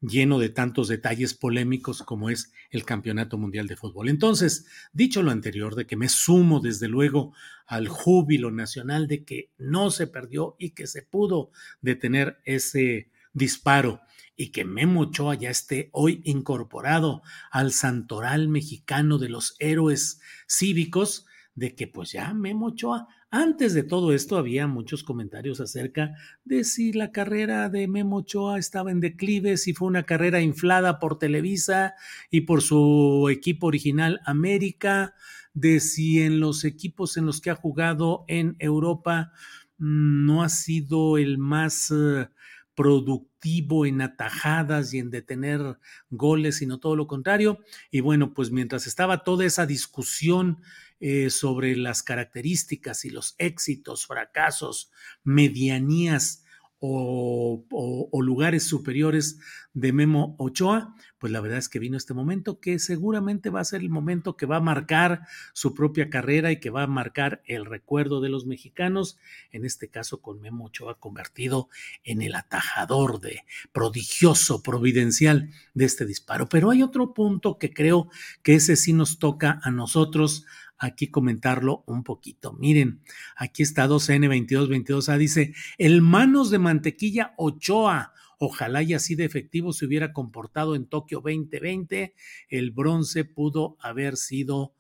lleno 0.02 0.38
de 0.38 0.49
tantos 0.49 0.88
detalles 0.88 1.33
polémicos 1.33 2.02
como 2.02 2.28
es 2.28 2.52
el 2.71 2.85
Campeonato 2.85 3.38
Mundial 3.38 3.69
de 3.69 3.76
Fútbol. 3.76 4.09
Entonces, 4.09 4.66
dicho 4.92 5.23
lo 5.23 5.31
anterior, 5.31 5.76
de 5.76 5.87
que 5.87 5.97
me 5.97 6.09
sumo 6.09 6.61
desde 6.61 6.88
luego 6.88 7.33
al 7.66 7.88
júbilo 7.88 8.50
nacional 8.50 9.07
de 9.07 9.25
que 9.25 9.52
no 9.59 9.90
se 9.90 10.09
perdió 10.09 10.57
y 10.59 10.71
que 10.71 10.87
se 10.87 11.02
pudo 11.02 11.50
detener 11.81 12.38
ese 12.45 13.11
disparo 13.33 14.00
y 14.37 14.50
que 14.50 14.64
Memo 14.64 15.02
Ochoa 15.02 15.37
ya 15.37 15.50
esté 15.50 15.88
hoy 15.92 16.21
incorporado 16.25 17.23
al 17.50 17.73
santoral 17.73 18.49
mexicano 18.49 19.19
de 19.19 19.28
los 19.28 19.54
héroes 19.61 20.21
cívicos, 20.49 21.26
de 21.54 21.75
que 21.75 21.87
pues 21.87 22.12
ya 22.12 22.33
Memo 22.35 22.69
Ochoa 22.69 23.09
antes 23.32 23.72
de 23.72 23.82
todo 23.82 24.12
esto 24.12 24.36
había 24.36 24.66
muchos 24.66 25.02
comentarios 25.02 25.58
acerca 25.58 26.14
de 26.44 26.64
si 26.64 26.92
la 26.92 27.12
carrera 27.12 27.70
de 27.70 27.88
Memo 27.88 28.18
Ochoa 28.18 28.58
estaba 28.58 28.90
en 28.90 29.00
declive, 29.00 29.56
si 29.56 29.72
fue 29.72 29.88
una 29.88 30.02
carrera 30.02 30.42
inflada 30.42 30.98
por 30.98 31.18
Televisa 31.18 31.94
y 32.30 32.42
por 32.42 32.60
su 32.60 33.30
equipo 33.32 33.68
original 33.68 34.20
América, 34.26 35.14
de 35.54 35.80
si 35.80 36.20
en 36.20 36.40
los 36.40 36.64
equipos 36.64 37.16
en 37.16 37.24
los 37.24 37.40
que 37.40 37.48
ha 37.48 37.54
jugado 37.54 38.26
en 38.28 38.54
Europa 38.58 39.32
mm, 39.78 40.26
no 40.26 40.42
ha 40.42 40.50
sido 40.50 41.16
el 41.16 41.38
más 41.38 41.90
eh, 41.90 42.28
productivo 42.74 43.86
en 43.86 44.02
atajadas 44.02 44.92
y 44.92 44.98
en 44.98 45.10
detener 45.10 45.78
goles, 46.10 46.58
sino 46.58 46.78
todo 46.78 46.96
lo 46.96 47.06
contrario. 47.06 47.60
Y 47.90 48.00
bueno, 48.00 48.34
pues 48.34 48.50
mientras 48.50 48.86
estaba 48.86 49.24
toda 49.24 49.44
esa 49.46 49.64
discusión 49.64 50.58
eh, 51.04 51.30
sobre 51.30 51.75
las 51.76 52.04
características 52.04 53.04
y 53.04 53.11
los 53.11 53.35
éxitos, 53.38 54.06
fracasos, 54.06 54.92
medianías 55.25 56.44
o, 56.78 58.21
lugares 58.23 58.64
superiores 58.64 59.38
de 59.73 59.92
Memo 59.92 60.37
Ochoa, 60.38 60.94
pues 61.18 61.32
la 61.32 61.40
verdad 61.40 61.59
es 61.59 61.68
que 61.68 61.80
vino 61.80 61.97
este 61.97 62.14
momento 62.14 62.61
que 62.61 62.78
seguramente 62.78 63.50
va 63.50 63.61
a 63.61 63.64
ser 63.64 63.80
el 63.80 63.90
momento 63.90 64.37
que 64.37 64.47
va 64.47 64.56
a 64.56 64.61
marcar 64.61 65.23
su 65.52 65.75
propia 65.75 66.09
carrera 66.09 66.52
y 66.52 66.61
que 66.61 66.71
va 66.71 66.85
a 66.85 66.88
marcar 66.88 67.42
el 67.47 67.66
recuerdo 67.66 68.21
de 68.21 68.28
los 68.28 68.47
mexicanos, 68.47 69.18
en 69.50 69.64
este 69.64 69.88
caso 69.88 70.21
con 70.21 70.40
Memo 70.40 70.66
Ochoa 70.66 71.00
convertido 71.00 71.68
en 72.04 72.23
el 72.23 72.35
atajador 72.35 73.21
de 73.21 73.44
prodigioso, 73.73 74.62
providencial 74.62 75.50
de 75.75 75.85
este 75.85 76.06
disparo. 76.06 76.49
Pero 76.49 76.71
hay 76.71 76.85
otro 76.85 77.12
punto 77.12 77.59
que 77.59 77.73
creo 77.73 78.09
que 78.42 78.54
ese 78.54 78.76
sí 78.76 78.92
nos 78.92 79.18
toca 79.18 79.61
a 79.62 79.71
nosotros 79.73 80.47
aquí 80.82 81.08
comentarlo 81.08 81.84
un 81.86 82.02
poquito. 82.02 82.52
Miren, 82.52 83.02
aquí 83.36 83.62
está 83.62 83.86
2N2222A, 83.86 85.16
dice, 85.16 85.54
el 85.78 86.02
manos 86.02 86.50
de 86.50 86.58
mantequilla 86.58 87.34
Ochoa. 87.38 88.12
Ojalá 88.38 88.82
y 88.82 88.92
así 88.92 89.14
de 89.14 89.24
efectivo 89.24 89.72
se 89.72 89.86
hubiera 89.86 90.12
comportado 90.12 90.74
en 90.74 90.86
Tokio 90.86 91.18
2020. 91.18 92.14
El 92.48 92.72
bronce 92.72 93.24
pudo 93.24 93.76
haber 93.80 94.16
sido, 94.16 94.74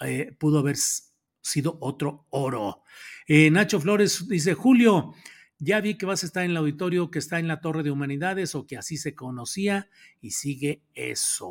eh, 0.00 0.36
pudo 0.38 0.60
haber 0.60 0.76
sido 1.42 1.76
otro 1.80 2.26
oro. 2.30 2.84
Eh, 3.26 3.50
Nacho 3.50 3.80
Flores 3.80 4.28
dice, 4.28 4.54
Julio, 4.54 5.12
ya 5.58 5.80
vi 5.80 5.98
que 5.98 6.06
vas 6.06 6.22
a 6.22 6.26
estar 6.26 6.44
en 6.44 6.52
el 6.52 6.56
auditorio 6.58 7.10
que 7.10 7.18
está 7.18 7.40
en 7.40 7.48
la 7.48 7.60
Torre 7.60 7.82
de 7.82 7.90
Humanidades 7.90 8.54
o 8.54 8.68
que 8.68 8.76
así 8.76 8.96
se 8.96 9.16
conocía 9.16 9.90
y 10.20 10.30
sigue 10.30 10.84
eso. 10.94 11.50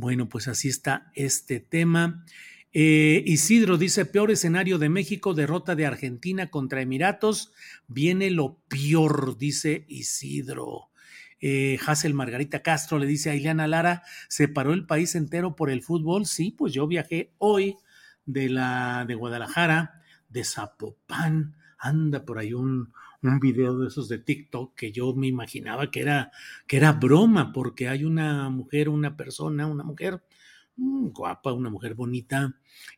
Bueno, 0.00 0.28
pues 0.28 0.46
así 0.46 0.68
está 0.68 1.10
este 1.16 1.58
tema. 1.58 2.24
Eh, 2.72 3.24
Isidro 3.26 3.78
dice, 3.78 4.04
peor 4.04 4.30
escenario 4.30 4.78
de 4.78 4.88
México, 4.88 5.34
derrota 5.34 5.74
de 5.74 5.86
Argentina 5.86 6.50
contra 6.50 6.80
Emiratos. 6.80 7.52
Viene 7.88 8.30
lo 8.30 8.60
peor, 8.68 9.36
dice 9.38 9.86
Isidro. 9.88 10.90
Eh, 11.40 11.80
Hazel 11.84 12.14
Margarita 12.14 12.62
Castro 12.62 13.00
le 13.00 13.06
dice 13.06 13.30
a 13.30 13.34
Ileana 13.34 13.66
Lara, 13.66 14.04
¿se 14.28 14.46
paró 14.46 14.72
el 14.72 14.86
país 14.86 15.16
entero 15.16 15.56
por 15.56 15.68
el 15.68 15.82
fútbol? 15.82 16.26
Sí, 16.26 16.54
pues 16.56 16.72
yo 16.72 16.86
viajé 16.86 17.32
hoy 17.38 17.74
de, 18.24 18.50
la, 18.50 19.04
de 19.04 19.16
Guadalajara, 19.16 20.00
de 20.28 20.44
Zapopan, 20.44 21.56
anda 21.76 22.24
por 22.24 22.38
ahí 22.38 22.54
un, 22.54 22.92
un 23.22 23.40
video 23.40 23.78
de 23.78 23.88
esos 23.88 24.08
de 24.08 24.18
TikTok 24.18 24.74
que 24.74 24.92
yo 24.92 25.14
me 25.14 25.26
imaginaba 25.26 25.90
que 25.90 26.00
era, 26.00 26.30
que 26.66 26.76
era 26.76 26.92
broma, 26.92 27.52
porque 27.52 27.88
hay 27.88 28.04
una 28.04 28.48
mujer, 28.50 28.88
una 28.88 29.16
persona, 29.16 29.66
una 29.66 29.84
mujer 29.84 30.22
mm, 30.76 31.08
guapa, 31.08 31.52
una 31.52 31.70
mujer 31.70 31.94
bonita, 31.94 32.54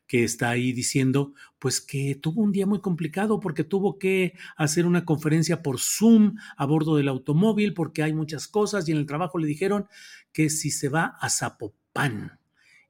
que 0.07 0.23
está 0.23 0.49
ahí 0.49 0.73
diciendo, 0.73 1.33
pues 1.59 1.81
que 1.81 2.15
tuvo 2.15 2.41
un 2.41 2.51
día 2.51 2.67
muy 2.67 2.81
complicado 2.81 3.39
porque 3.39 3.63
tuvo 3.63 3.97
que 3.97 4.33
hacer 4.57 4.85
una 4.85 5.05
conferencia 5.05 5.63
por 5.63 5.79
Zoom 5.79 6.35
a 6.57 6.65
bordo 6.65 6.97
del 6.97 7.07
automóvil 7.07 7.73
porque 7.73 8.03
hay 8.03 8.13
muchas 8.13 8.47
cosas 8.47 8.87
y 8.87 8.91
en 8.91 8.97
el 8.99 9.05
trabajo 9.05 9.39
le 9.39 9.47
dijeron 9.47 9.87
que 10.33 10.49
si 10.49 10.71
se 10.71 10.89
va 10.89 11.17
a 11.19 11.29
Zapopan 11.29 12.40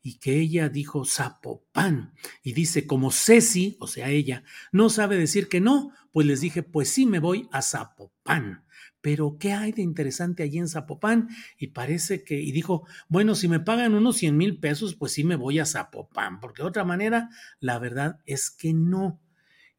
y 0.01 0.19
que 0.19 0.39
ella 0.39 0.69
dijo 0.69 1.05
Zapopan 1.05 2.13
y 2.43 2.53
dice 2.53 2.87
como 2.87 3.11
Ceci, 3.11 3.77
o 3.79 3.87
sea 3.87 4.09
ella, 4.09 4.43
no 4.71 4.89
sabe 4.89 5.17
decir 5.17 5.47
que 5.47 5.61
no, 5.61 5.91
pues 6.11 6.27
les 6.27 6.41
dije, 6.41 6.63
pues 6.63 6.91
sí 6.91 7.05
me 7.05 7.19
voy 7.19 7.47
a 7.51 7.61
Zapopan. 7.61 8.63
Pero, 9.01 9.37
¿qué 9.39 9.53
hay 9.53 9.71
de 9.71 9.81
interesante 9.81 10.43
allí 10.43 10.59
en 10.59 10.67
Zapopan? 10.67 11.29
Y 11.57 11.67
parece 11.67 12.23
que, 12.23 12.39
y 12.39 12.51
dijo, 12.51 12.85
bueno, 13.09 13.33
si 13.33 13.47
me 13.47 13.59
pagan 13.59 13.95
unos 13.95 14.17
100 14.17 14.37
mil 14.37 14.59
pesos, 14.59 14.95
pues 14.95 15.11
sí 15.11 15.23
me 15.23 15.35
voy 15.35 15.57
a 15.59 15.65
Zapopan, 15.65 16.39
porque 16.39 16.61
de 16.61 16.67
otra 16.67 16.83
manera, 16.83 17.29
la 17.59 17.79
verdad 17.79 18.19
es 18.25 18.51
que 18.51 18.73
no. 18.73 19.19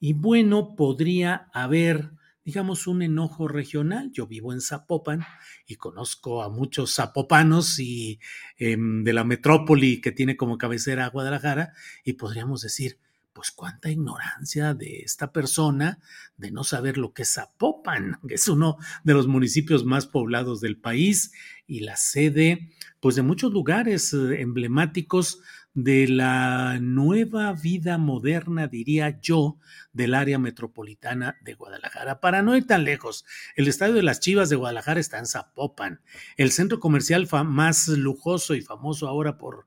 Y 0.00 0.14
bueno, 0.14 0.74
podría 0.74 1.48
haber, 1.52 2.10
digamos, 2.44 2.86
un 2.86 3.02
enojo 3.02 3.48
regional. 3.48 4.10
Yo 4.12 4.26
vivo 4.26 4.52
en 4.52 4.60
Zapopan 4.60 5.24
y 5.66 5.76
conozco 5.76 6.42
a 6.42 6.48
muchos 6.48 6.94
zapopanos 6.94 7.78
y 7.78 8.20
em, 8.58 9.04
de 9.04 9.12
la 9.12 9.24
metrópoli 9.24 10.00
que 10.00 10.12
tiene 10.12 10.36
como 10.36 10.58
cabecera 10.58 11.06
a 11.06 11.10
Guadalajara, 11.10 11.72
y 12.04 12.14
podríamos 12.14 12.62
decir, 12.62 12.98
pues 13.32 13.50
cuánta 13.50 13.90
ignorancia 13.90 14.74
de 14.74 15.00
esta 15.00 15.32
persona 15.32 15.98
de 16.36 16.50
no 16.50 16.64
saber 16.64 16.98
lo 16.98 17.12
que 17.12 17.22
es 17.22 17.32
Zapopan, 17.32 18.18
que 18.28 18.34
es 18.34 18.46
uno 18.48 18.76
de 19.04 19.14
los 19.14 19.26
municipios 19.26 19.84
más 19.84 20.06
poblados 20.06 20.60
del 20.60 20.76
país 20.76 21.32
y 21.66 21.80
la 21.80 21.96
sede, 21.96 22.70
pues 23.00 23.16
de 23.16 23.22
muchos 23.22 23.52
lugares 23.52 24.12
eh, 24.12 24.40
emblemáticos 24.40 25.40
de 25.74 26.06
la 26.06 26.78
nueva 26.80 27.52
vida 27.52 27.98
moderna, 27.98 28.66
diría 28.66 29.20
yo, 29.20 29.58
del 29.92 30.14
área 30.14 30.38
metropolitana 30.38 31.38
de 31.42 31.54
Guadalajara. 31.54 32.20
Para 32.20 32.42
no 32.42 32.56
ir 32.56 32.66
tan 32.66 32.84
lejos, 32.84 33.24
el 33.56 33.68
Estadio 33.68 33.94
de 33.94 34.02
las 34.02 34.20
Chivas 34.20 34.50
de 34.50 34.56
Guadalajara 34.56 35.00
está 35.00 35.18
en 35.18 35.26
Zapopan, 35.26 36.00
el 36.36 36.52
centro 36.52 36.80
comercial 36.80 37.28
más 37.46 37.88
lujoso 37.88 38.54
y 38.54 38.60
famoso 38.60 39.08
ahora 39.08 39.38
por 39.38 39.66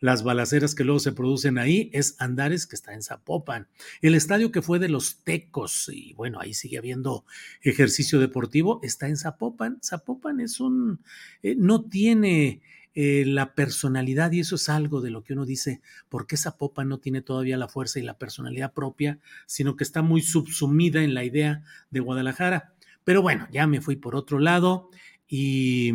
las 0.00 0.22
balaceras 0.22 0.74
que 0.74 0.84
luego 0.84 1.00
se 1.00 1.12
producen 1.12 1.56
ahí, 1.56 1.88
es 1.94 2.16
Andares, 2.18 2.66
que 2.66 2.76
está 2.76 2.92
en 2.92 3.02
Zapopan. 3.02 3.68
El 4.02 4.14
estadio 4.14 4.52
que 4.52 4.60
fue 4.60 4.78
de 4.78 4.90
los 4.90 5.22
Tecos, 5.24 5.88
y 5.90 6.12
bueno, 6.12 6.40
ahí 6.40 6.52
sigue 6.52 6.76
habiendo 6.76 7.24
ejercicio 7.62 8.20
deportivo, 8.20 8.80
está 8.82 9.08
en 9.08 9.16
Zapopan. 9.16 9.78
Zapopan 9.82 10.40
es 10.40 10.60
un, 10.60 11.00
eh, 11.42 11.54
no 11.56 11.84
tiene 11.84 12.60
eh, 12.94 13.24
la 13.26 13.54
personalidad, 13.54 14.32
y 14.32 14.40
eso 14.40 14.54
es 14.56 14.68
algo 14.68 15.00
de 15.00 15.10
lo 15.10 15.22
que 15.22 15.32
uno 15.32 15.44
dice, 15.44 15.80
¿por 16.08 16.26
qué 16.26 16.36
Zapopan 16.36 16.88
no 16.88 16.98
tiene 16.98 17.22
todavía 17.22 17.56
la 17.56 17.68
fuerza 17.68 17.98
y 17.98 18.02
la 18.02 18.18
personalidad 18.18 18.72
propia, 18.72 19.18
sino 19.46 19.76
que 19.76 19.84
está 19.84 20.02
muy 20.02 20.22
subsumida 20.22 21.02
en 21.02 21.14
la 21.14 21.24
idea 21.24 21.62
de 21.90 22.00
Guadalajara? 22.00 22.74
Pero 23.04 23.20
bueno, 23.20 23.48
ya 23.50 23.66
me 23.66 23.80
fui 23.80 23.96
por 23.96 24.14
otro 24.14 24.38
lado 24.38 24.90
y, 25.28 25.92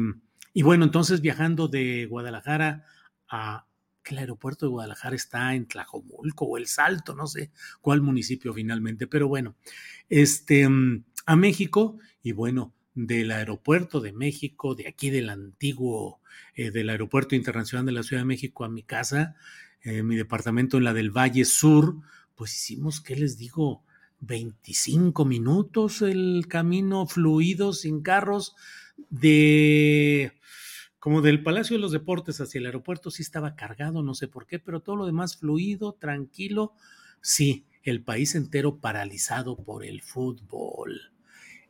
y 0.53 0.61
bueno, 0.63 0.85
entonces 0.85 1.21
viajando 1.21 1.67
de 1.67 2.05
Guadalajara 2.05 2.85
a, 3.29 3.65
el 4.11 4.17
aeropuerto 4.17 4.65
de 4.65 4.71
Guadalajara 4.71 5.15
está 5.15 5.53
en 5.55 5.67
Tlajomulco 5.67 6.45
o 6.45 6.57
El 6.57 6.67
Salto, 6.67 7.15
no 7.15 7.27
sé 7.27 7.51
cuál 7.81 8.01
municipio 8.01 8.53
finalmente, 8.53 9.07
pero 9.07 9.27
bueno, 9.27 9.55
este, 10.09 10.67
mm, 10.67 11.03
a 11.25 11.35
México 11.35 11.97
y 12.21 12.31
bueno, 12.31 12.73
del 13.05 13.31
aeropuerto 13.31 14.01
de 14.01 14.11
México, 14.11 14.75
de 14.75 14.87
aquí 14.87 15.09
del 15.09 15.29
antiguo, 15.29 16.19
eh, 16.53 16.69
del 16.69 16.89
aeropuerto 16.89 17.35
internacional 17.35 17.85
de 17.85 17.93
la 17.93 18.03
Ciudad 18.03 18.23
de 18.23 18.27
México 18.27 18.65
a 18.65 18.69
mi 18.69 18.83
casa, 18.83 19.35
eh, 19.81 20.03
mi 20.03 20.17
departamento 20.17 20.77
en 20.77 20.83
la 20.83 20.93
del 20.93 21.09
Valle 21.09 21.45
Sur, 21.45 21.95
pues 22.35 22.53
hicimos, 22.53 22.99
¿qué 22.99 23.15
les 23.15 23.37
digo? 23.37 23.83
25 24.19 25.23
minutos 25.23 26.01
el 26.01 26.45
camino 26.49 27.07
fluido, 27.07 27.71
sin 27.71 28.01
carros, 28.01 28.53
de 29.09 30.33
como 30.99 31.21
del 31.21 31.41
Palacio 31.41 31.77
de 31.77 31.81
los 31.81 31.93
Deportes 31.93 32.41
hacia 32.41 32.59
el 32.59 32.65
aeropuerto 32.65 33.11
sí 33.11 33.23
estaba 33.23 33.55
cargado, 33.55 34.03
no 34.03 34.13
sé 34.13 34.27
por 34.27 34.45
qué, 34.45 34.59
pero 34.59 34.81
todo 34.81 34.97
lo 34.97 35.05
demás 35.05 35.37
fluido, 35.37 35.93
tranquilo. 35.93 36.73
Sí, 37.21 37.65
el 37.83 38.03
país 38.03 38.35
entero 38.35 38.79
paralizado 38.79 39.55
por 39.55 39.85
el 39.85 40.01
fútbol. 40.01 41.13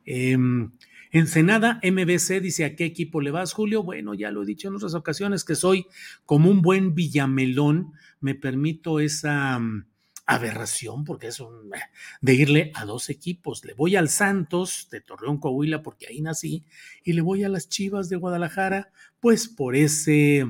Em, 0.05 0.71
Ensenada, 1.11 1.79
MBC 1.83 2.39
dice, 2.39 2.65
¿a 2.65 2.75
qué 2.75 2.85
equipo 2.85 3.19
le 3.19 3.31
vas, 3.31 3.53
Julio? 3.53 3.81
Bueno, 3.81 4.13
ya 4.13 4.29
lo 4.29 4.43
he 4.43 4.45
dicho 4.45 4.67
en 4.67 4.75
otras 4.75 4.93
ocasiones 4.93 5.43
que 5.43 5.55
soy 5.55 5.87
como 6.25 6.51
un 6.51 6.61
buen 6.61 6.93
villamelón, 6.93 7.93
me 8.19 8.35
permito 8.35 8.99
esa 8.99 9.57
mm, 9.57 9.87
aberración, 10.27 11.05
porque 11.05 11.27
es 11.27 11.39
un, 11.39 11.73
eh, 11.73 11.79
de 12.21 12.33
irle 12.35 12.71
a 12.75 12.85
dos 12.85 13.09
equipos. 13.09 13.65
Le 13.65 13.73
voy 13.73 13.95
al 13.95 14.07
Santos 14.07 14.87
de 14.91 15.01
Torreón, 15.01 15.39
Coahuila, 15.39 15.81
porque 15.81 16.05
ahí 16.07 16.21
nací, 16.21 16.63
y 17.03 17.13
le 17.13 17.21
voy 17.21 17.43
a 17.43 17.49
las 17.49 17.69
Chivas 17.69 18.09
de 18.09 18.15
Guadalajara, 18.15 18.91
pues 19.19 19.47
por 19.47 19.75
ese 19.75 20.45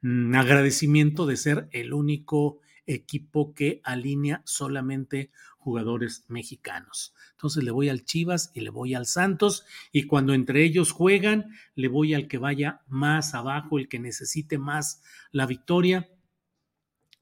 mm, 0.00 0.34
agradecimiento 0.34 1.26
de 1.26 1.36
ser 1.36 1.68
el 1.70 1.92
único 1.92 2.58
equipo 2.86 3.54
que 3.54 3.80
alinea 3.84 4.42
solamente 4.44 5.30
jugadores 5.60 6.24
mexicanos. 6.28 7.14
Entonces 7.32 7.62
le 7.62 7.70
voy 7.70 7.88
al 7.88 8.04
Chivas 8.04 8.50
y 8.54 8.60
le 8.60 8.70
voy 8.70 8.94
al 8.94 9.06
Santos 9.06 9.64
y 9.92 10.04
cuando 10.04 10.34
entre 10.34 10.64
ellos 10.64 10.90
juegan, 10.90 11.54
le 11.74 11.88
voy 11.88 12.14
al 12.14 12.26
que 12.26 12.38
vaya 12.38 12.82
más 12.88 13.34
abajo, 13.34 13.78
el 13.78 13.88
que 13.88 14.00
necesite 14.00 14.58
más 14.58 15.02
la 15.30 15.46
victoria. 15.46 16.10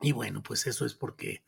Y 0.00 0.12
bueno, 0.12 0.42
pues 0.42 0.66
eso 0.66 0.86
es 0.86 0.94
porque 0.94 1.42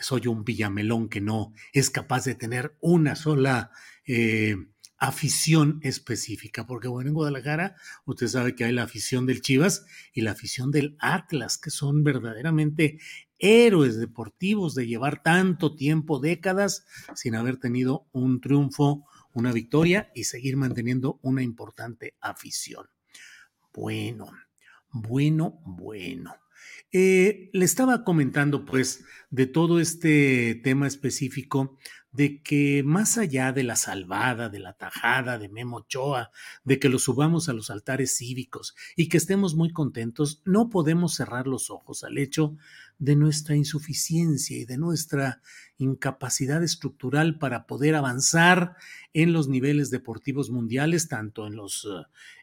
soy 0.00 0.26
un 0.28 0.44
villamelón 0.44 1.08
que 1.08 1.20
no 1.20 1.52
es 1.72 1.90
capaz 1.90 2.24
de 2.24 2.34
tener 2.34 2.76
una 2.80 3.16
sola 3.16 3.72
eh, 4.06 4.56
afición 4.98 5.80
específica, 5.82 6.66
porque 6.66 6.88
bueno, 6.88 7.08
en 7.08 7.14
Guadalajara 7.14 7.76
usted 8.04 8.28
sabe 8.28 8.54
que 8.54 8.64
hay 8.64 8.72
la 8.72 8.84
afición 8.84 9.26
del 9.26 9.42
Chivas 9.42 9.86
y 10.12 10.22
la 10.22 10.32
afición 10.32 10.70
del 10.70 10.96
Atlas, 10.98 11.58
que 11.58 11.70
son 11.70 12.02
verdaderamente 12.02 12.98
héroes 13.38 13.98
deportivos 13.98 14.74
de 14.74 14.86
llevar 14.86 15.22
tanto 15.22 15.76
tiempo, 15.76 16.20
décadas, 16.20 16.86
sin 17.14 17.34
haber 17.34 17.58
tenido 17.58 18.08
un 18.12 18.40
triunfo 18.40 19.04
una 19.36 19.52
victoria 19.52 20.10
y 20.14 20.24
seguir 20.24 20.56
manteniendo 20.56 21.20
una 21.22 21.42
importante 21.42 22.16
afición. 22.22 22.86
Bueno, 23.74 24.30
bueno, 24.90 25.60
bueno. 25.66 26.34
Eh, 26.90 27.50
le 27.52 27.64
estaba 27.66 28.02
comentando 28.02 28.64
pues 28.64 29.04
de 29.28 29.46
todo 29.46 29.78
este 29.78 30.54
tema 30.64 30.86
específico 30.86 31.78
de 32.16 32.42
que 32.42 32.82
más 32.82 33.18
allá 33.18 33.52
de 33.52 33.62
la 33.62 33.76
salvada, 33.76 34.48
de 34.48 34.58
la 34.58 34.72
tajada 34.72 35.38
de 35.38 35.50
Memo 35.50 35.78
Ochoa, 35.78 36.30
de 36.64 36.78
que 36.78 36.88
lo 36.88 36.98
subamos 36.98 37.50
a 37.50 37.52
los 37.52 37.68
altares 37.68 38.16
cívicos 38.16 38.74
y 38.96 39.08
que 39.08 39.18
estemos 39.18 39.54
muy 39.54 39.70
contentos, 39.70 40.40
no 40.46 40.70
podemos 40.70 41.14
cerrar 41.14 41.46
los 41.46 41.70
ojos 41.70 42.04
al 42.04 42.16
hecho 42.16 42.56
de 42.98 43.16
nuestra 43.16 43.54
insuficiencia 43.54 44.56
y 44.56 44.64
de 44.64 44.78
nuestra 44.78 45.42
incapacidad 45.76 46.62
estructural 46.62 47.38
para 47.38 47.66
poder 47.66 47.94
avanzar 47.94 48.76
en 49.12 49.34
los 49.34 49.48
niveles 49.48 49.90
deportivos 49.90 50.50
mundiales, 50.50 51.08
tanto 51.08 51.46
en 51.46 51.56
los 51.56 51.86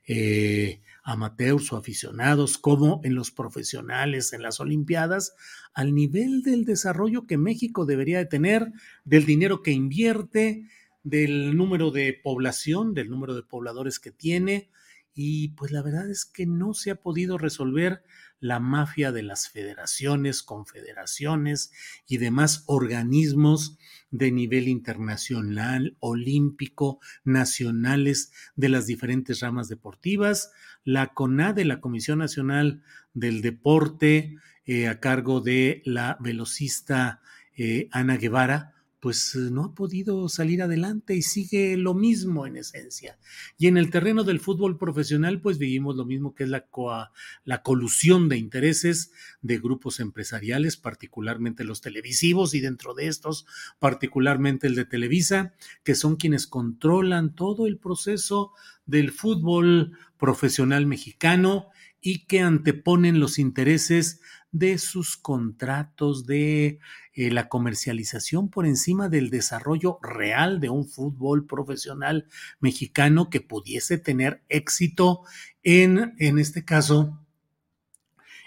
eh, 0.05 0.81
amateurs 1.03 1.73
o 1.73 1.77
aficionados 1.77 2.57
como 2.57 3.01
en 3.03 3.15
los 3.15 3.31
profesionales 3.31 4.33
en 4.33 4.43
las 4.43 4.59
Olimpiadas, 4.59 5.33
al 5.73 5.95
nivel 5.95 6.43
del 6.43 6.65
desarrollo 6.65 7.25
que 7.25 7.38
México 7.38 7.86
debería 7.86 8.19
de 8.19 8.25
tener, 8.25 8.71
del 9.04 9.26
dinero 9.26 9.62
que 9.62 9.72
invierte, 9.72 10.68
del 11.04 11.56
número 11.58 11.92
de 11.92 12.13
población, 12.13 12.94
del 12.94 13.10
número 13.10 13.36
de 13.36 13.44
pobladores 13.44 14.00
que 14.00 14.12
tiene, 14.12 14.70
y 15.16 15.50
pues 15.50 15.72
la 15.72 15.82
verdad 15.82 16.10
es 16.10 16.26
que 16.26 16.46
no 16.46 16.74
se 16.74 16.92
ha 16.92 16.96
podido 16.96 17.38
resolver 17.38 18.04
la 18.39 18.60
mafia 18.60 19.12
de 19.12 19.24
las 19.24 19.48
federaciones, 19.48 20.44
confederaciones 20.44 21.72
y 22.08 22.18
demás 22.18 22.63
organismos 22.66 23.78
de 24.12 24.32
nivel 24.32 24.68
internacional, 24.68 25.96
olímpico, 26.00 27.00
nacionales 27.24 28.32
de 28.56 28.70
las 28.70 28.86
diferentes 28.86 29.39
ramas 29.39 29.70
deportivas. 29.70 30.52
La 30.84 31.13
CONADE, 31.13 31.63
la 31.63 31.80
Comisión 31.80 32.20
Nacional 32.20 32.84
del 33.13 33.42
Deporte, 33.42 34.36
eh, 34.66 34.88
a 34.88 35.00
cargo 35.00 35.39
de 35.39 35.82
la 35.86 36.18
velocista 36.20 37.22
eh, 37.56 37.88
Ana 37.92 38.18
Guevara, 38.18 38.72
pues 39.04 39.36
eh, 39.36 39.50
no 39.52 39.66
ha 39.66 39.76
podido 39.76 40.30
salir 40.30 40.62
adelante 40.62 41.13
y 41.13 41.24
sigue 41.24 41.76
lo 41.76 41.94
mismo 41.94 42.48
en 42.48 42.56
esencia. 42.56 43.20
Y 43.58 43.68
en 43.68 43.76
el 43.76 43.89
terreno 43.89 44.24
del 44.24 44.39
fútbol 44.39 44.78
profesional, 44.78 45.42
pues 45.42 45.58
vivimos 45.58 45.98
lo 45.98 46.06
mismo 46.06 46.34
que 46.34 46.46
es 46.46 46.50
la, 46.50 46.68
la 47.44 47.63
colusión 47.63 48.30
de 48.30 48.38
intereses 48.38 49.12
de 49.42 49.60
grupos 49.60 50.00
empresariales, 50.00 50.78
particularmente 50.78 51.66
los 51.66 51.82
televisivos 51.82 52.54
y 52.54 52.62
dentro 52.62 52.94
de 52.94 53.08
estos, 53.08 53.46
particularmente 53.78 54.68
el 54.68 54.76
de 54.76 54.86
Televisa, 54.86 55.54
que 55.84 55.96
son 55.96 56.16
quienes 56.16 56.48
controlan 56.48 57.36
todo 57.36 57.68
el 57.68 57.80
proceso 57.80 58.54
del 58.86 59.12
fútbol 59.12 59.98
profesional 60.18 60.86
mexicano 60.86 61.68
y 62.00 62.26
que 62.26 62.39
anteponen 62.39 63.20
los 63.20 63.38
intereses 63.38 64.22
de 64.54 64.78
sus 64.78 65.18
contratos, 65.18 66.26
de 66.26 66.80
eh, 67.13 67.32
la 67.32 67.50
comercialización 67.50 68.50
por 68.50 68.66
encima 68.66 69.10
del 69.10 69.30
desarrollo 69.32 69.98
real 70.02 70.62
de 70.62 70.70
un 70.70 70.88
fútbol 70.88 71.46
profesional 71.46 72.28
mexicano 72.60 73.30
que 73.30 73.42
pudiese 73.42 73.98
tener 73.98 74.44
éxito 74.48 75.24
en, 75.63 76.13
en 76.20 76.38
este 76.39 76.63
caso, 76.63 77.20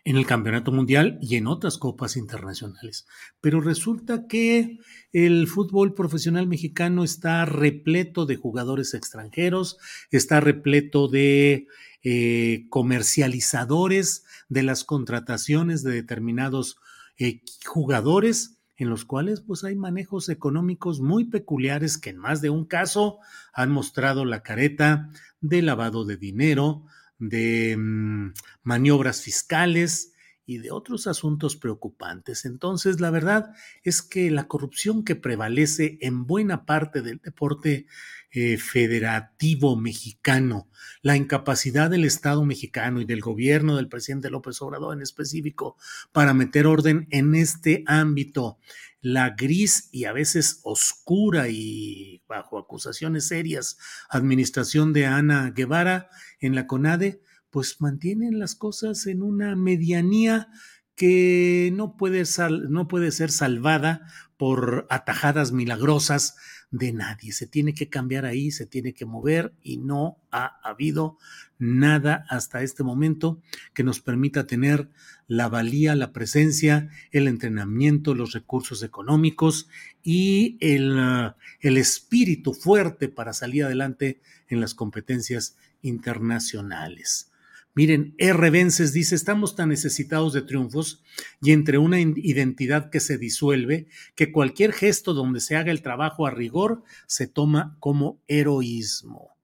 en 0.04 0.16
el 0.16 0.26
Campeonato 0.26 0.70
Mundial 0.70 1.18
y 1.20 1.34
en 1.34 1.48
otras 1.48 1.76
copas 1.78 2.16
internacionales. 2.16 3.08
Pero 3.40 3.60
resulta 3.60 4.28
que 4.28 4.78
el 5.12 5.48
fútbol 5.48 5.94
profesional 5.94 6.46
mexicano 6.46 7.02
está 7.02 7.44
repleto 7.44 8.26
de 8.26 8.36
jugadores 8.36 8.94
extranjeros, 8.94 9.78
está 10.12 10.38
repleto 10.38 11.08
de 11.08 11.66
eh, 12.08 12.66
comercializadores 12.70 14.24
de 14.48 14.62
las 14.62 14.84
contrataciones 14.84 15.82
de 15.82 15.90
determinados 15.90 16.78
eh, 17.18 17.40
jugadores 17.64 18.58
en 18.76 18.90
los 18.90 19.04
cuales 19.04 19.40
pues 19.40 19.64
hay 19.64 19.74
manejos 19.74 20.28
económicos 20.28 21.00
muy 21.00 21.24
peculiares 21.24 21.98
que 21.98 22.10
en 22.10 22.18
más 22.18 22.40
de 22.40 22.50
un 22.50 22.64
caso 22.64 23.18
han 23.52 23.72
mostrado 23.72 24.24
la 24.24 24.44
careta 24.44 25.10
de 25.40 25.62
lavado 25.62 26.04
de 26.04 26.16
dinero, 26.16 26.84
de 27.18 27.76
mm, 27.76 28.34
maniobras 28.62 29.22
fiscales, 29.22 30.12
y 30.46 30.58
de 30.58 30.70
otros 30.70 31.08
asuntos 31.08 31.56
preocupantes. 31.56 32.44
Entonces, 32.44 33.00
la 33.00 33.10
verdad 33.10 33.52
es 33.82 34.00
que 34.00 34.30
la 34.30 34.46
corrupción 34.46 35.04
que 35.04 35.16
prevalece 35.16 35.98
en 36.00 36.24
buena 36.26 36.64
parte 36.64 37.02
del 37.02 37.18
deporte 37.18 37.86
eh, 38.30 38.56
federativo 38.56 39.76
mexicano, 39.76 40.68
la 41.02 41.16
incapacidad 41.16 41.90
del 41.90 42.04
Estado 42.04 42.44
mexicano 42.44 43.00
y 43.00 43.04
del 43.04 43.20
gobierno 43.20 43.76
del 43.76 43.88
presidente 43.88 44.30
López 44.30 44.62
Obrador 44.62 44.94
en 44.94 45.02
específico 45.02 45.76
para 46.12 46.32
meter 46.32 46.66
orden 46.66 47.08
en 47.10 47.34
este 47.34 47.82
ámbito, 47.86 48.58
la 49.00 49.30
gris 49.30 49.88
y 49.90 50.04
a 50.04 50.12
veces 50.12 50.60
oscura 50.64 51.48
y 51.48 52.22
bajo 52.28 52.58
acusaciones 52.58 53.28
serias 53.28 53.78
administración 54.10 54.92
de 54.92 55.06
Ana 55.06 55.50
Guevara 55.50 56.08
en 56.38 56.54
la 56.54 56.66
CONADE, 56.66 57.20
pues 57.56 57.80
mantienen 57.80 58.38
las 58.38 58.54
cosas 58.54 59.06
en 59.06 59.22
una 59.22 59.56
medianía 59.56 60.50
que 60.94 61.72
no 61.74 61.96
puede, 61.96 62.24
no 62.68 62.86
puede 62.86 63.10
ser 63.12 63.30
salvada 63.30 64.06
por 64.36 64.86
atajadas 64.90 65.52
milagrosas 65.52 66.36
de 66.70 66.92
nadie. 66.92 67.32
Se 67.32 67.46
tiene 67.46 67.72
que 67.72 67.88
cambiar 67.88 68.26
ahí, 68.26 68.50
se 68.50 68.66
tiene 68.66 68.92
que 68.92 69.06
mover 69.06 69.54
y 69.62 69.78
no 69.78 70.18
ha 70.30 70.60
habido 70.68 71.16
nada 71.58 72.26
hasta 72.28 72.60
este 72.60 72.82
momento 72.82 73.40
que 73.72 73.84
nos 73.84 74.00
permita 74.00 74.46
tener 74.46 74.90
la 75.26 75.48
valía, 75.48 75.96
la 75.96 76.12
presencia, 76.12 76.90
el 77.10 77.26
entrenamiento, 77.26 78.14
los 78.14 78.32
recursos 78.32 78.82
económicos 78.82 79.66
y 80.02 80.58
el, 80.60 81.32
el 81.60 81.78
espíritu 81.78 82.52
fuerte 82.52 83.08
para 83.08 83.32
salir 83.32 83.64
adelante 83.64 84.20
en 84.46 84.60
las 84.60 84.74
competencias 84.74 85.56
internacionales. 85.80 87.30
Miren, 87.76 88.14
R. 88.16 88.48
Vences 88.48 88.94
dice, 88.94 89.14
estamos 89.14 89.54
tan 89.54 89.68
necesitados 89.68 90.32
de 90.32 90.40
triunfos 90.40 91.04
y 91.42 91.52
entre 91.52 91.76
una 91.76 92.00
identidad 92.00 92.88
que 92.88 93.00
se 93.00 93.18
disuelve, 93.18 93.86
que 94.14 94.32
cualquier 94.32 94.72
gesto 94.72 95.12
donde 95.12 95.40
se 95.40 95.56
haga 95.56 95.72
el 95.72 95.82
trabajo 95.82 96.26
a 96.26 96.30
rigor 96.30 96.84
se 97.06 97.26
toma 97.26 97.76
como 97.78 98.22
heroísmo. 98.28 99.36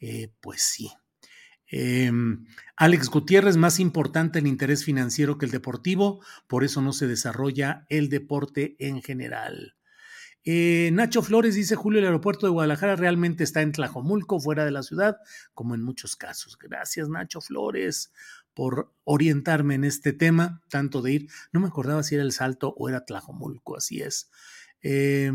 Eh, 0.00 0.32
pues 0.40 0.62
sí. 0.62 0.90
Em, 1.68 2.44
Alex 2.74 3.08
Gutiérrez, 3.08 3.56
más 3.56 3.78
importante 3.78 4.40
el 4.40 4.48
interés 4.48 4.84
financiero 4.84 5.38
que 5.38 5.46
el 5.46 5.52
deportivo, 5.52 6.24
por 6.48 6.64
eso 6.64 6.82
no 6.82 6.92
se 6.92 7.06
desarrolla 7.06 7.86
el 7.88 8.08
deporte 8.08 8.74
en 8.80 9.00
general. 9.00 9.76
Eh, 10.44 10.90
Nacho 10.92 11.22
Flores 11.22 11.54
dice, 11.54 11.76
Julio, 11.76 11.98
el 12.00 12.06
aeropuerto 12.06 12.46
de 12.46 12.52
Guadalajara 12.52 12.96
realmente 12.96 13.44
está 13.44 13.60
en 13.62 13.72
Tlajomulco, 13.72 14.40
fuera 14.40 14.64
de 14.64 14.70
la 14.70 14.82
ciudad, 14.82 15.18
como 15.54 15.74
en 15.74 15.82
muchos 15.82 16.16
casos. 16.16 16.56
Gracias, 16.58 17.08
Nacho 17.08 17.40
Flores, 17.40 18.12
por 18.54 18.92
orientarme 19.04 19.74
en 19.74 19.84
este 19.84 20.12
tema, 20.12 20.62
tanto 20.68 21.02
de 21.02 21.12
ir, 21.12 21.28
no 21.52 21.60
me 21.60 21.68
acordaba 21.68 22.02
si 22.02 22.14
era 22.14 22.24
el 22.24 22.32
Salto 22.32 22.74
o 22.76 22.88
era 22.88 23.04
Tlajomulco, 23.04 23.76
así 23.76 24.00
es. 24.00 24.30
eh, 24.82 25.30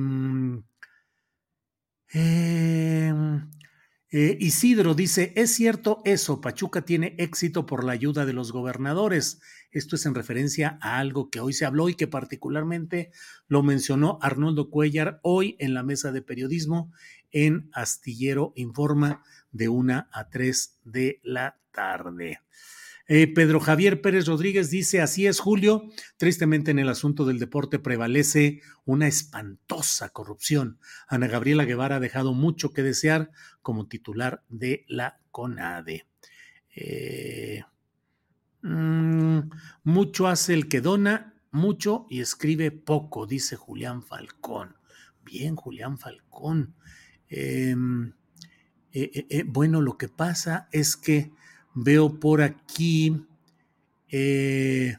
Isidro 4.17 4.93
dice, 4.93 5.33
es 5.35 5.53
cierto 5.53 6.01
eso, 6.05 6.39
Pachuca 6.39 6.83
tiene 6.83 7.15
éxito 7.17 7.65
por 7.65 7.83
la 7.83 7.91
ayuda 7.91 8.25
de 8.25 8.31
los 8.31 8.53
gobernadores. 8.53 9.41
Esto 9.71 9.97
es 9.97 10.05
en 10.05 10.15
referencia 10.15 10.77
a 10.81 10.99
algo 10.99 11.29
que 11.29 11.41
hoy 11.41 11.51
se 11.51 11.65
habló 11.65 11.89
y 11.89 11.95
que 11.95 12.07
particularmente 12.07 13.11
lo 13.49 13.61
mencionó 13.61 14.17
Arnoldo 14.21 14.69
Cuellar 14.69 15.19
hoy 15.21 15.57
en 15.59 15.73
la 15.73 15.83
mesa 15.83 16.13
de 16.13 16.21
periodismo 16.21 16.93
en 17.31 17.69
Astillero 17.73 18.53
Informa 18.55 19.21
de 19.51 19.67
una 19.67 20.07
a 20.13 20.29
tres 20.29 20.79
de 20.85 21.19
la 21.21 21.59
tarde. 21.73 22.39
Eh, 23.07 23.27
Pedro 23.31 23.59
Javier 23.59 24.01
Pérez 24.01 24.25
Rodríguez 24.25 24.71
dice, 24.71 24.99
así 24.99 25.27
es, 25.27 25.39
Julio, 25.39 25.83
tristemente 26.17 26.71
en 26.71 26.79
el 26.79 26.89
asunto 26.89 27.25
del 27.25 27.37
deporte 27.37 27.77
prevalece 27.77 28.61
una 28.83 29.07
espantosa 29.07 30.09
corrupción. 30.09 30.79
Ana 31.07 31.27
Gabriela 31.27 31.65
Guevara 31.65 31.97
ha 31.97 31.99
dejado 31.99 32.33
mucho 32.33 32.73
que 32.73 32.81
desear 32.81 33.29
como 33.61 33.87
titular 33.87 34.43
de 34.49 34.85
la 34.87 35.19
CONADE. 35.29 36.07
Eh, 36.75 37.63
mm, 38.63 39.39
mucho 39.83 40.27
hace 40.27 40.55
el 40.55 40.67
que 40.67 40.81
dona, 40.81 41.35
mucho 41.51 42.07
y 42.09 42.21
escribe 42.21 42.71
poco, 42.71 43.27
dice 43.27 43.55
Julián 43.55 44.01
Falcón. 44.01 44.77
Bien, 45.23 45.55
Julián 45.55 45.99
Falcón. 45.99 46.75
Em, 47.27 48.13
eh, 48.91 49.43
bueno, 49.45 49.81
lo 49.81 49.97
que 49.97 50.07
pasa 50.07 50.69
es 50.71 50.95
que 50.95 51.31
Veo 51.75 52.19
por 52.19 52.41
aquí. 52.41 53.27
Eh, 54.09 54.97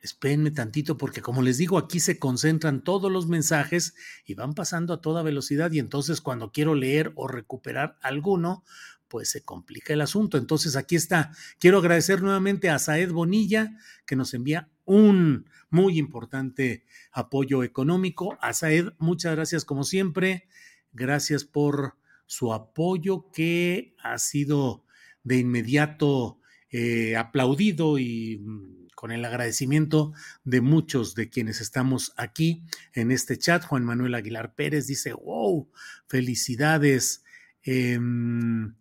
espérenme 0.00 0.50
tantito 0.50 0.96
porque 0.98 1.20
como 1.22 1.42
les 1.42 1.58
digo, 1.58 1.78
aquí 1.78 2.00
se 2.00 2.18
concentran 2.18 2.82
todos 2.82 3.10
los 3.10 3.26
mensajes 3.26 3.94
y 4.26 4.34
van 4.34 4.54
pasando 4.54 4.94
a 4.94 5.00
toda 5.00 5.22
velocidad 5.22 5.70
y 5.72 5.78
entonces 5.78 6.20
cuando 6.20 6.50
quiero 6.50 6.74
leer 6.74 7.12
o 7.14 7.26
recuperar 7.28 7.98
alguno, 8.02 8.64
pues 9.08 9.30
se 9.30 9.42
complica 9.42 9.92
el 9.92 10.00
asunto. 10.00 10.38
Entonces 10.38 10.76
aquí 10.76 10.96
está. 10.96 11.32
Quiero 11.58 11.78
agradecer 11.78 12.22
nuevamente 12.22 12.68
a 12.68 12.78
Saed 12.78 13.12
Bonilla 13.12 13.76
que 14.06 14.16
nos 14.16 14.34
envía 14.34 14.68
un 14.84 15.46
muy 15.70 15.98
importante 15.98 16.84
apoyo 17.12 17.62
económico. 17.62 18.36
A 18.40 18.52
Saed, 18.52 18.88
muchas 18.98 19.34
gracias 19.34 19.64
como 19.64 19.84
siempre. 19.84 20.48
Gracias 20.92 21.44
por 21.44 21.96
su 22.26 22.52
apoyo 22.52 23.30
que 23.30 23.94
ha 24.02 24.18
sido 24.18 24.84
de 25.24 25.38
inmediato 25.38 26.38
eh, 26.70 27.16
aplaudido 27.16 27.98
y 27.98 28.38
mm, 28.38 28.88
con 28.94 29.10
el 29.10 29.24
agradecimiento 29.24 30.12
de 30.44 30.60
muchos 30.60 31.14
de 31.14 31.28
quienes 31.28 31.60
estamos 31.60 32.12
aquí 32.16 32.64
en 32.92 33.10
este 33.10 33.36
chat. 33.36 33.64
Juan 33.64 33.84
Manuel 33.84 34.14
Aguilar 34.14 34.54
Pérez 34.54 34.86
dice, 34.86 35.12
wow, 35.12 35.68
felicidades. 36.06 37.24
Em, 37.62 38.74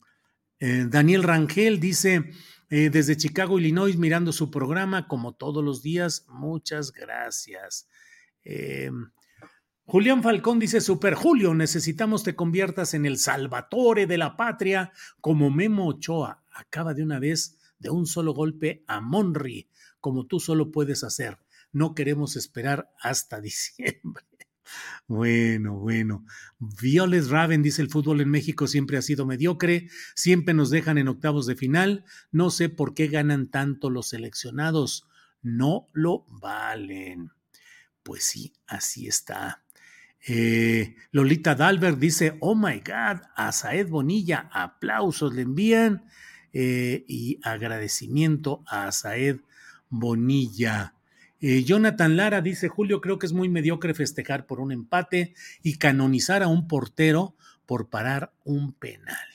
eh, 0.59 0.85
Daniel 0.87 1.23
Rangel 1.23 1.79
dice, 1.79 2.31
eh, 2.69 2.89
desde 2.89 3.17
Chicago, 3.17 3.59
Illinois, 3.59 3.97
mirando 3.97 4.31
su 4.31 4.49
programa 4.49 5.07
como 5.07 5.33
todos 5.35 5.63
los 5.63 5.81
días, 5.81 6.25
muchas 6.29 6.91
gracias. 6.91 7.87
Julián 9.85 10.23
Falcón 10.23 10.59
dice, 10.59 10.81
Super 10.81 11.13
Julio, 11.13 11.53
necesitamos 11.53 12.23
te 12.23 12.35
conviertas 12.35 12.93
en 12.93 13.05
el 13.05 13.17
salvatore 13.17 14.07
de 14.07 14.17
la 14.17 14.37
patria 14.37 14.91
como 15.21 15.51
Memo 15.51 15.87
Ochoa. 15.87 16.43
Acaba 16.53 16.93
de 16.93 17.03
una 17.03 17.19
vez, 17.19 17.57
de 17.79 17.89
un 17.89 18.05
solo 18.05 18.33
golpe, 18.33 18.83
a 18.87 19.01
Monri 19.01 19.67
como 20.03 20.25
tú 20.25 20.41
solo 20.41 20.69
puedes 20.69 21.05
hacer. 21.05 21.39
No 21.71 21.95
queremos 21.95 22.35
esperar 22.35 22.91
hasta 22.99 23.39
diciembre. 23.41 24.25
Bueno, 25.07 25.79
bueno. 25.79 26.25
Violes 26.59 27.29
Raven 27.29 27.63
dice 27.63 27.81
el 27.81 27.89
fútbol 27.89 28.19
en 28.19 28.29
México 28.29 28.67
siempre 28.67 28.97
ha 28.97 29.01
sido 29.01 29.25
mediocre, 29.25 29.87
siempre 30.13 30.53
nos 30.53 30.69
dejan 30.69 30.97
en 30.97 31.07
octavos 31.07 31.45
de 31.45 31.55
final, 31.55 32.03
no 32.31 32.49
sé 32.49 32.67
por 32.67 32.93
qué 32.93 33.07
ganan 33.07 33.49
tanto 33.49 33.89
los 33.89 34.09
seleccionados, 34.09 35.07
no 35.41 35.87
lo 35.93 36.25
valen. 36.27 37.31
Pues 38.03 38.25
sí, 38.25 38.53
así 38.67 39.07
está. 39.07 39.62
Eh, 40.25 40.95
Lolita 41.11 41.53
Dalbert 41.53 41.99
dice, 41.99 42.37
oh 42.39 42.55
my 42.55 42.79
God, 42.79 43.21
a 43.35 43.51
Saed 43.51 43.89
Bonilla, 43.89 44.49
aplausos 44.53 45.33
le 45.33 45.41
envían 45.41 46.05
eh, 46.53 47.03
y 47.07 47.39
agradecimiento 47.43 48.63
a 48.67 48.91
Saed 48.91 49.41
Bonilla. 49.89 50.95
Eh, 51.41 51.63
Jonathan 51.63 52.15
Lara 52.15 52.41
dice, 52.41 52.69
Julio, 52.69 53.01
creo 53.01 53.19
que 53.19 53.25
es 53.25 53.33
muy 53.33 53.49
mediocre 53.49 53.93
festejar 53.93 54.45
por 54.45 54.61
un 54.61 54.71
empate 54.71 55.33
y 55.61 55.77
canonizar 55.77 56.41
a 56.41 56.47
un 56.47 56.69
portero 56.69 57.35
por 57.65 57.89
parar 57.89 58.31
un 58.45 58.71
penal. 58.71 59.27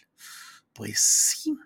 Pues 0.73 1.01
sí, 1.01 1.59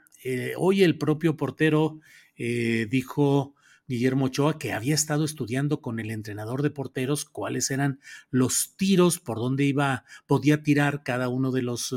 hoy 0.56 0.82
el 0.82 0.98
propio 0.98 1.36
portero 1.36 2.00
dijo, 2.36 3.54
Guillermo 3.86 4.26
Ochoa, 4.26 4.58
que 4.58 4.72
había 4.72 4.94
estado 4.94 5.24
estudiando 5.24 5.80
con 5.80 5.98
el 5.98 6.10
entrenador 6.10 6.62
de 6.62 6.70
porteros 6.70 7.24
cuáles 7.24 7.70
eran 7.70 8.00
los 8.30 8.76
tiros, 8.76 9.18
por 9.18 9.38
dónde 9.38 9.64
iba, 9.64 10.04
podía 10.26 10.62
tirar 10.62 11.02
cada 11.02 11.28
uno 11.28 11.50
de 11.50 11.62
los 11.62 11.94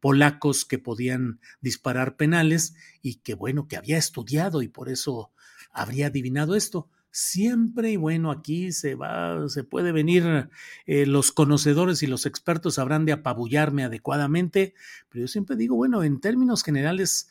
polacos 0.00 0.64
que 0.64 0.78
podían 0.78 1.40
disparar 1.60 2.16
penales 2.16 2.74
y 3.02 3.16
que 3.16 3.34
bueno, 3.34 3.66
que 3.68 3.76
había 3.76 3.98
estudiado 3.98 4.62
y 4.62 4.68
por 4.68 4.88
eso 4.88 5.32
habría 5.70 6.06
adivinado 6.06 6.54
esto. 6.54 6.88
Siempre, 7.10 7.92
y 7.92 7.96
bueno, 7.96 8.30
aquí 8.30 8.72
se 8.72 8.94
va, 8.94 9.48
se 9.48 9.64
puede 9.64 9.90
venir, 9.90 10.50
eh, 10.86 11.06
los 11.06 11.32
conocedores 11.32 12.02
y 12.02 12.06
los 12.06 12.26
expertos 12.26 12.78
habrán 12.78 13.06
de 13.06 13.12
apabullarme 13.12 13.84
adecuadamente, 13.84 14.74
pero 15.08 15.22
yo 15.22 15.28
siempre 15.28 15.56
digo, 15.56 15.76
bueno, 15.76 16.02
en 16.02 16.20
términos 16.20 16.62
generales, 16.62 17.30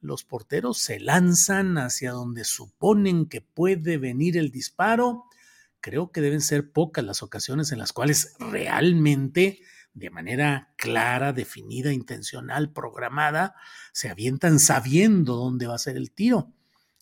los 0.00 0.24
porteros 0.24 0.78
se 0.78 1.00
lanzan 1.00 1.78
hacia 1.78 2.12
donde 2.12 2.44
suponen 2.44 3.26
que 3.26 3.40
puede 3.40 3.98
venir 3.98 4.36
el 4.36 4.50
disparo. 4.50 5.24
Creo 5.80 6.12
que 6.12 6.20
deben 6.20 6.40
ser 6.40 6.72
pocas 6.72 7.04
las 7.04 7.22
ocasiones 7.22 7.72
en 7.72 7.78
las 7.78 7.92
cuales 7.92 8.36
realmente, 8.38 9.60
de 9.94 10.10
manera 10.10 10.74
clara, 10.76 11.32
definida, 11.32 11.92
intencional, 11.92 12.72
programada, 12.72 13.54
se 13.92 14.08
avientan 14.08 14.58
sabiendo 14.58 15.36
dónde 15.36 15.66
va 15.66 15.74
a 15.74 15.78
ser 15.78 15.96
el 15.96 16.12
tiro 16.12 16.52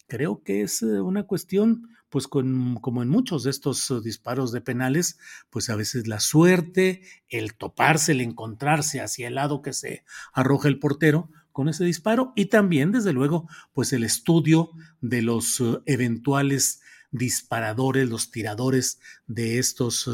creo 0.07 0.43
que 0.43 0.63
es 0.63 0.83
eh, 0.83 1.01
una 1.01 1.25
cuestión, 1.25 1.91
pues 2.09 2.29
como 2.29 3.03
en 3.03 3.09
muchos 3.09 3.45
de 3.45 3.51
estos 3.51 3.91
eh, 3.91 4.01
disparos 4.03 4.53
de 4.53 4.61
penales, 4.61 5.19
pues 5.51 5.69
a 5.71 5.77
veces 5.77 6.07
la 6.07 6.21
suerte, 6.21 7.03
el 7.29 7.55
toparse, 7.55 8.13
el 8.13 8.21
encontrarse 8.21 9.01
hacia 9.01 9.29
el 9.29 9.37
lado 9.37 9.63
que 9.63 9.73
se 9.73 10.05
arroja 10.33 10.69
el 10.69 10.79
portero 10.79 11.31
con 11.57 11.71
ese 11.71 11.87
disparo 11.87 12.35
y 12.37 12.47
también, 12.47 12.93
desde 12.93 13.15
luego, 13.15 13.49
pues 13.73 13.95
el 13.95 14.05
estudio 14.05 14.73
de 15.01 15.23
los 15.23 15.59
eh, 15.61 15.79
eventuales 15.87 16.83
disparadores, 17.11 18.11
los 18.11 18.31
tiradores 18.31 19.01
de 19.27 19.59
estos 19.59 20.07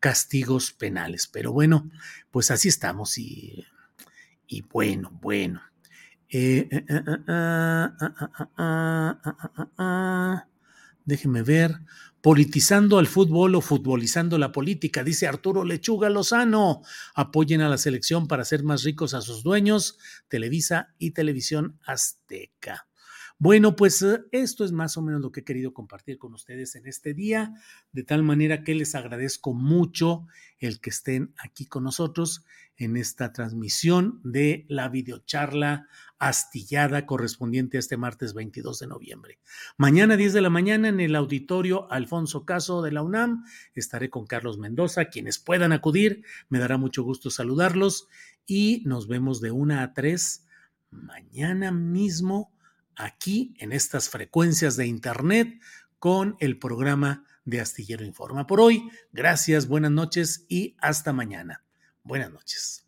castigos 0.00 0.72
penales. 0.72 1.28
Pero 1.28 1.52
bueno, 1.52 1.88
pues 2.32 2.50
así 2.50 2.66
estamos 2.66 3.16
y, 3.16 3.64
y 4.48 4.62
bueno, 4.62 5.16
bueno. 5.22 5.62
Déjeme 11.04 11.42
ver. 11.42 11.78
Politizando 12.28 12.98
al 12.98 13.06
fútbol 13.06 13.54
o 13.54 13.62
futbolizando 13.62 14.36
la 14.36 14.52
política, 14.52 15.02
dice 15.02 15.26
Arturo 15.26 15.64
Lechuga 15.64 16.10
Lozano. 16.10 16.82
Apoyen 17.14 17.62
a 17.62 17.70
la 17.70 17.78
selección 17.78 18.28
para 18.28 18.42
hacer 18.42 18.64
más 18.64 18.82
ricos 18.82 19.14
a 19.14 19.22
sus 19.22 19.42
dueños, 19.42 19.96
Televisa 20.28 20.94
y 20.98 21.12
Televisión 21.12 21.78
Azteca. 21.86 22.86
Bueno, 23.38 23.76
pues 23.76 24.02
eh, 24.02 24.24
esto 24.30 24.66
es 24.66 24.72
más 24.72 24.98
o 24.98 25.00
menos 25.02 25.22
lo 25.22 25.32
que 25.32 25.40
he 25.40 25.44
querido 25.44 25.72
compartir 25.72 26.18
con 26.18 26.34
ustedes 26.34 26.74
en 26.74 26.86
este 26.86 27.14
día, 27.14 27.54
de 27.92 28.02
tal 28.02 28.22
manera 28.22 28.62
que 28.62 28.74
les 28.74 28.94
agradezco 28.94 29.54
mucho 29.54 30.26
el 30.58 30.80
que 30.80 30.90
estén 30.90 31.32
aquí 31.38 31.64
con 31.64 31.84
nosotros 31.84 32.44
en 32.76 32.98
esta 32.98 33.32
transmisión 33.32 34.20
de 34.22 34.66
la 34.68 34.90
videocharla 34.90 35.86
astillada 36.18 37.06
correspondiente 37.06 37.76
a 37.76 37.80
este 37.80 37.96
martes 37.96 38.34
22 38.34 38.78
de 38.80 38.86
noviembre. 38.86 39.38
Mañana 39.76 40.16
10 40.16 40.32
de 40.32 40.40
la 40.40 40.50
mañana 40.50 40.88
en 40.88 41.00
el 41.00 41.14
auditorio 41.14 41.90
Alfonso 41.90 42.44
Caso 42.44 42.82
de 42.82 42.92
la 42.92 43.02
UNAM 43.02 43.44
estaré 43.74 44.10
con 44.10 44.26
Carlos 44.26 44.58
Mendoza. 44.58 45.06
Quienes 45.06 45.38
puedan 45.38 45.72
acudir, 45.72 46.24
me 46.48 46.58
dará 46.58 46.76
mucho 46.76 47.02
gusto 47.02 47.30
saludarlos 47.30 48.08
y 48.46 48.82
nos 48.86 49.08
vemos 49.08 49.40
de 49.40 49.50
una 49.50 49.82
a 49.82 49.94
tres 49.94 50.46
mañana 50.90 51.70
mismo 51.70 52.52
aquí 52.96 53.54
en 53.58 53.72
estas 53.72 54.08
frecuencias 54.08 54.76
de 54.76 54.86
Internet 54.86 55.60
con 55.98 56.36
el 56.40 56.58
programa 56.58 57.24
de 57.44 57.60
Astillero 57.60 58.04
Informa. 58.04 58.46
Por 58.46 58.60
hoy, 58.60 58.90
gracias, 59.12 59.68
buenas 59.68 59.90
noches 59.90 60.44
y 60.48 60.76
hasta 60.80 61.12
mañana. 61.12 61.64
Buenas 62.02 62.32
noches. 62.32 62.87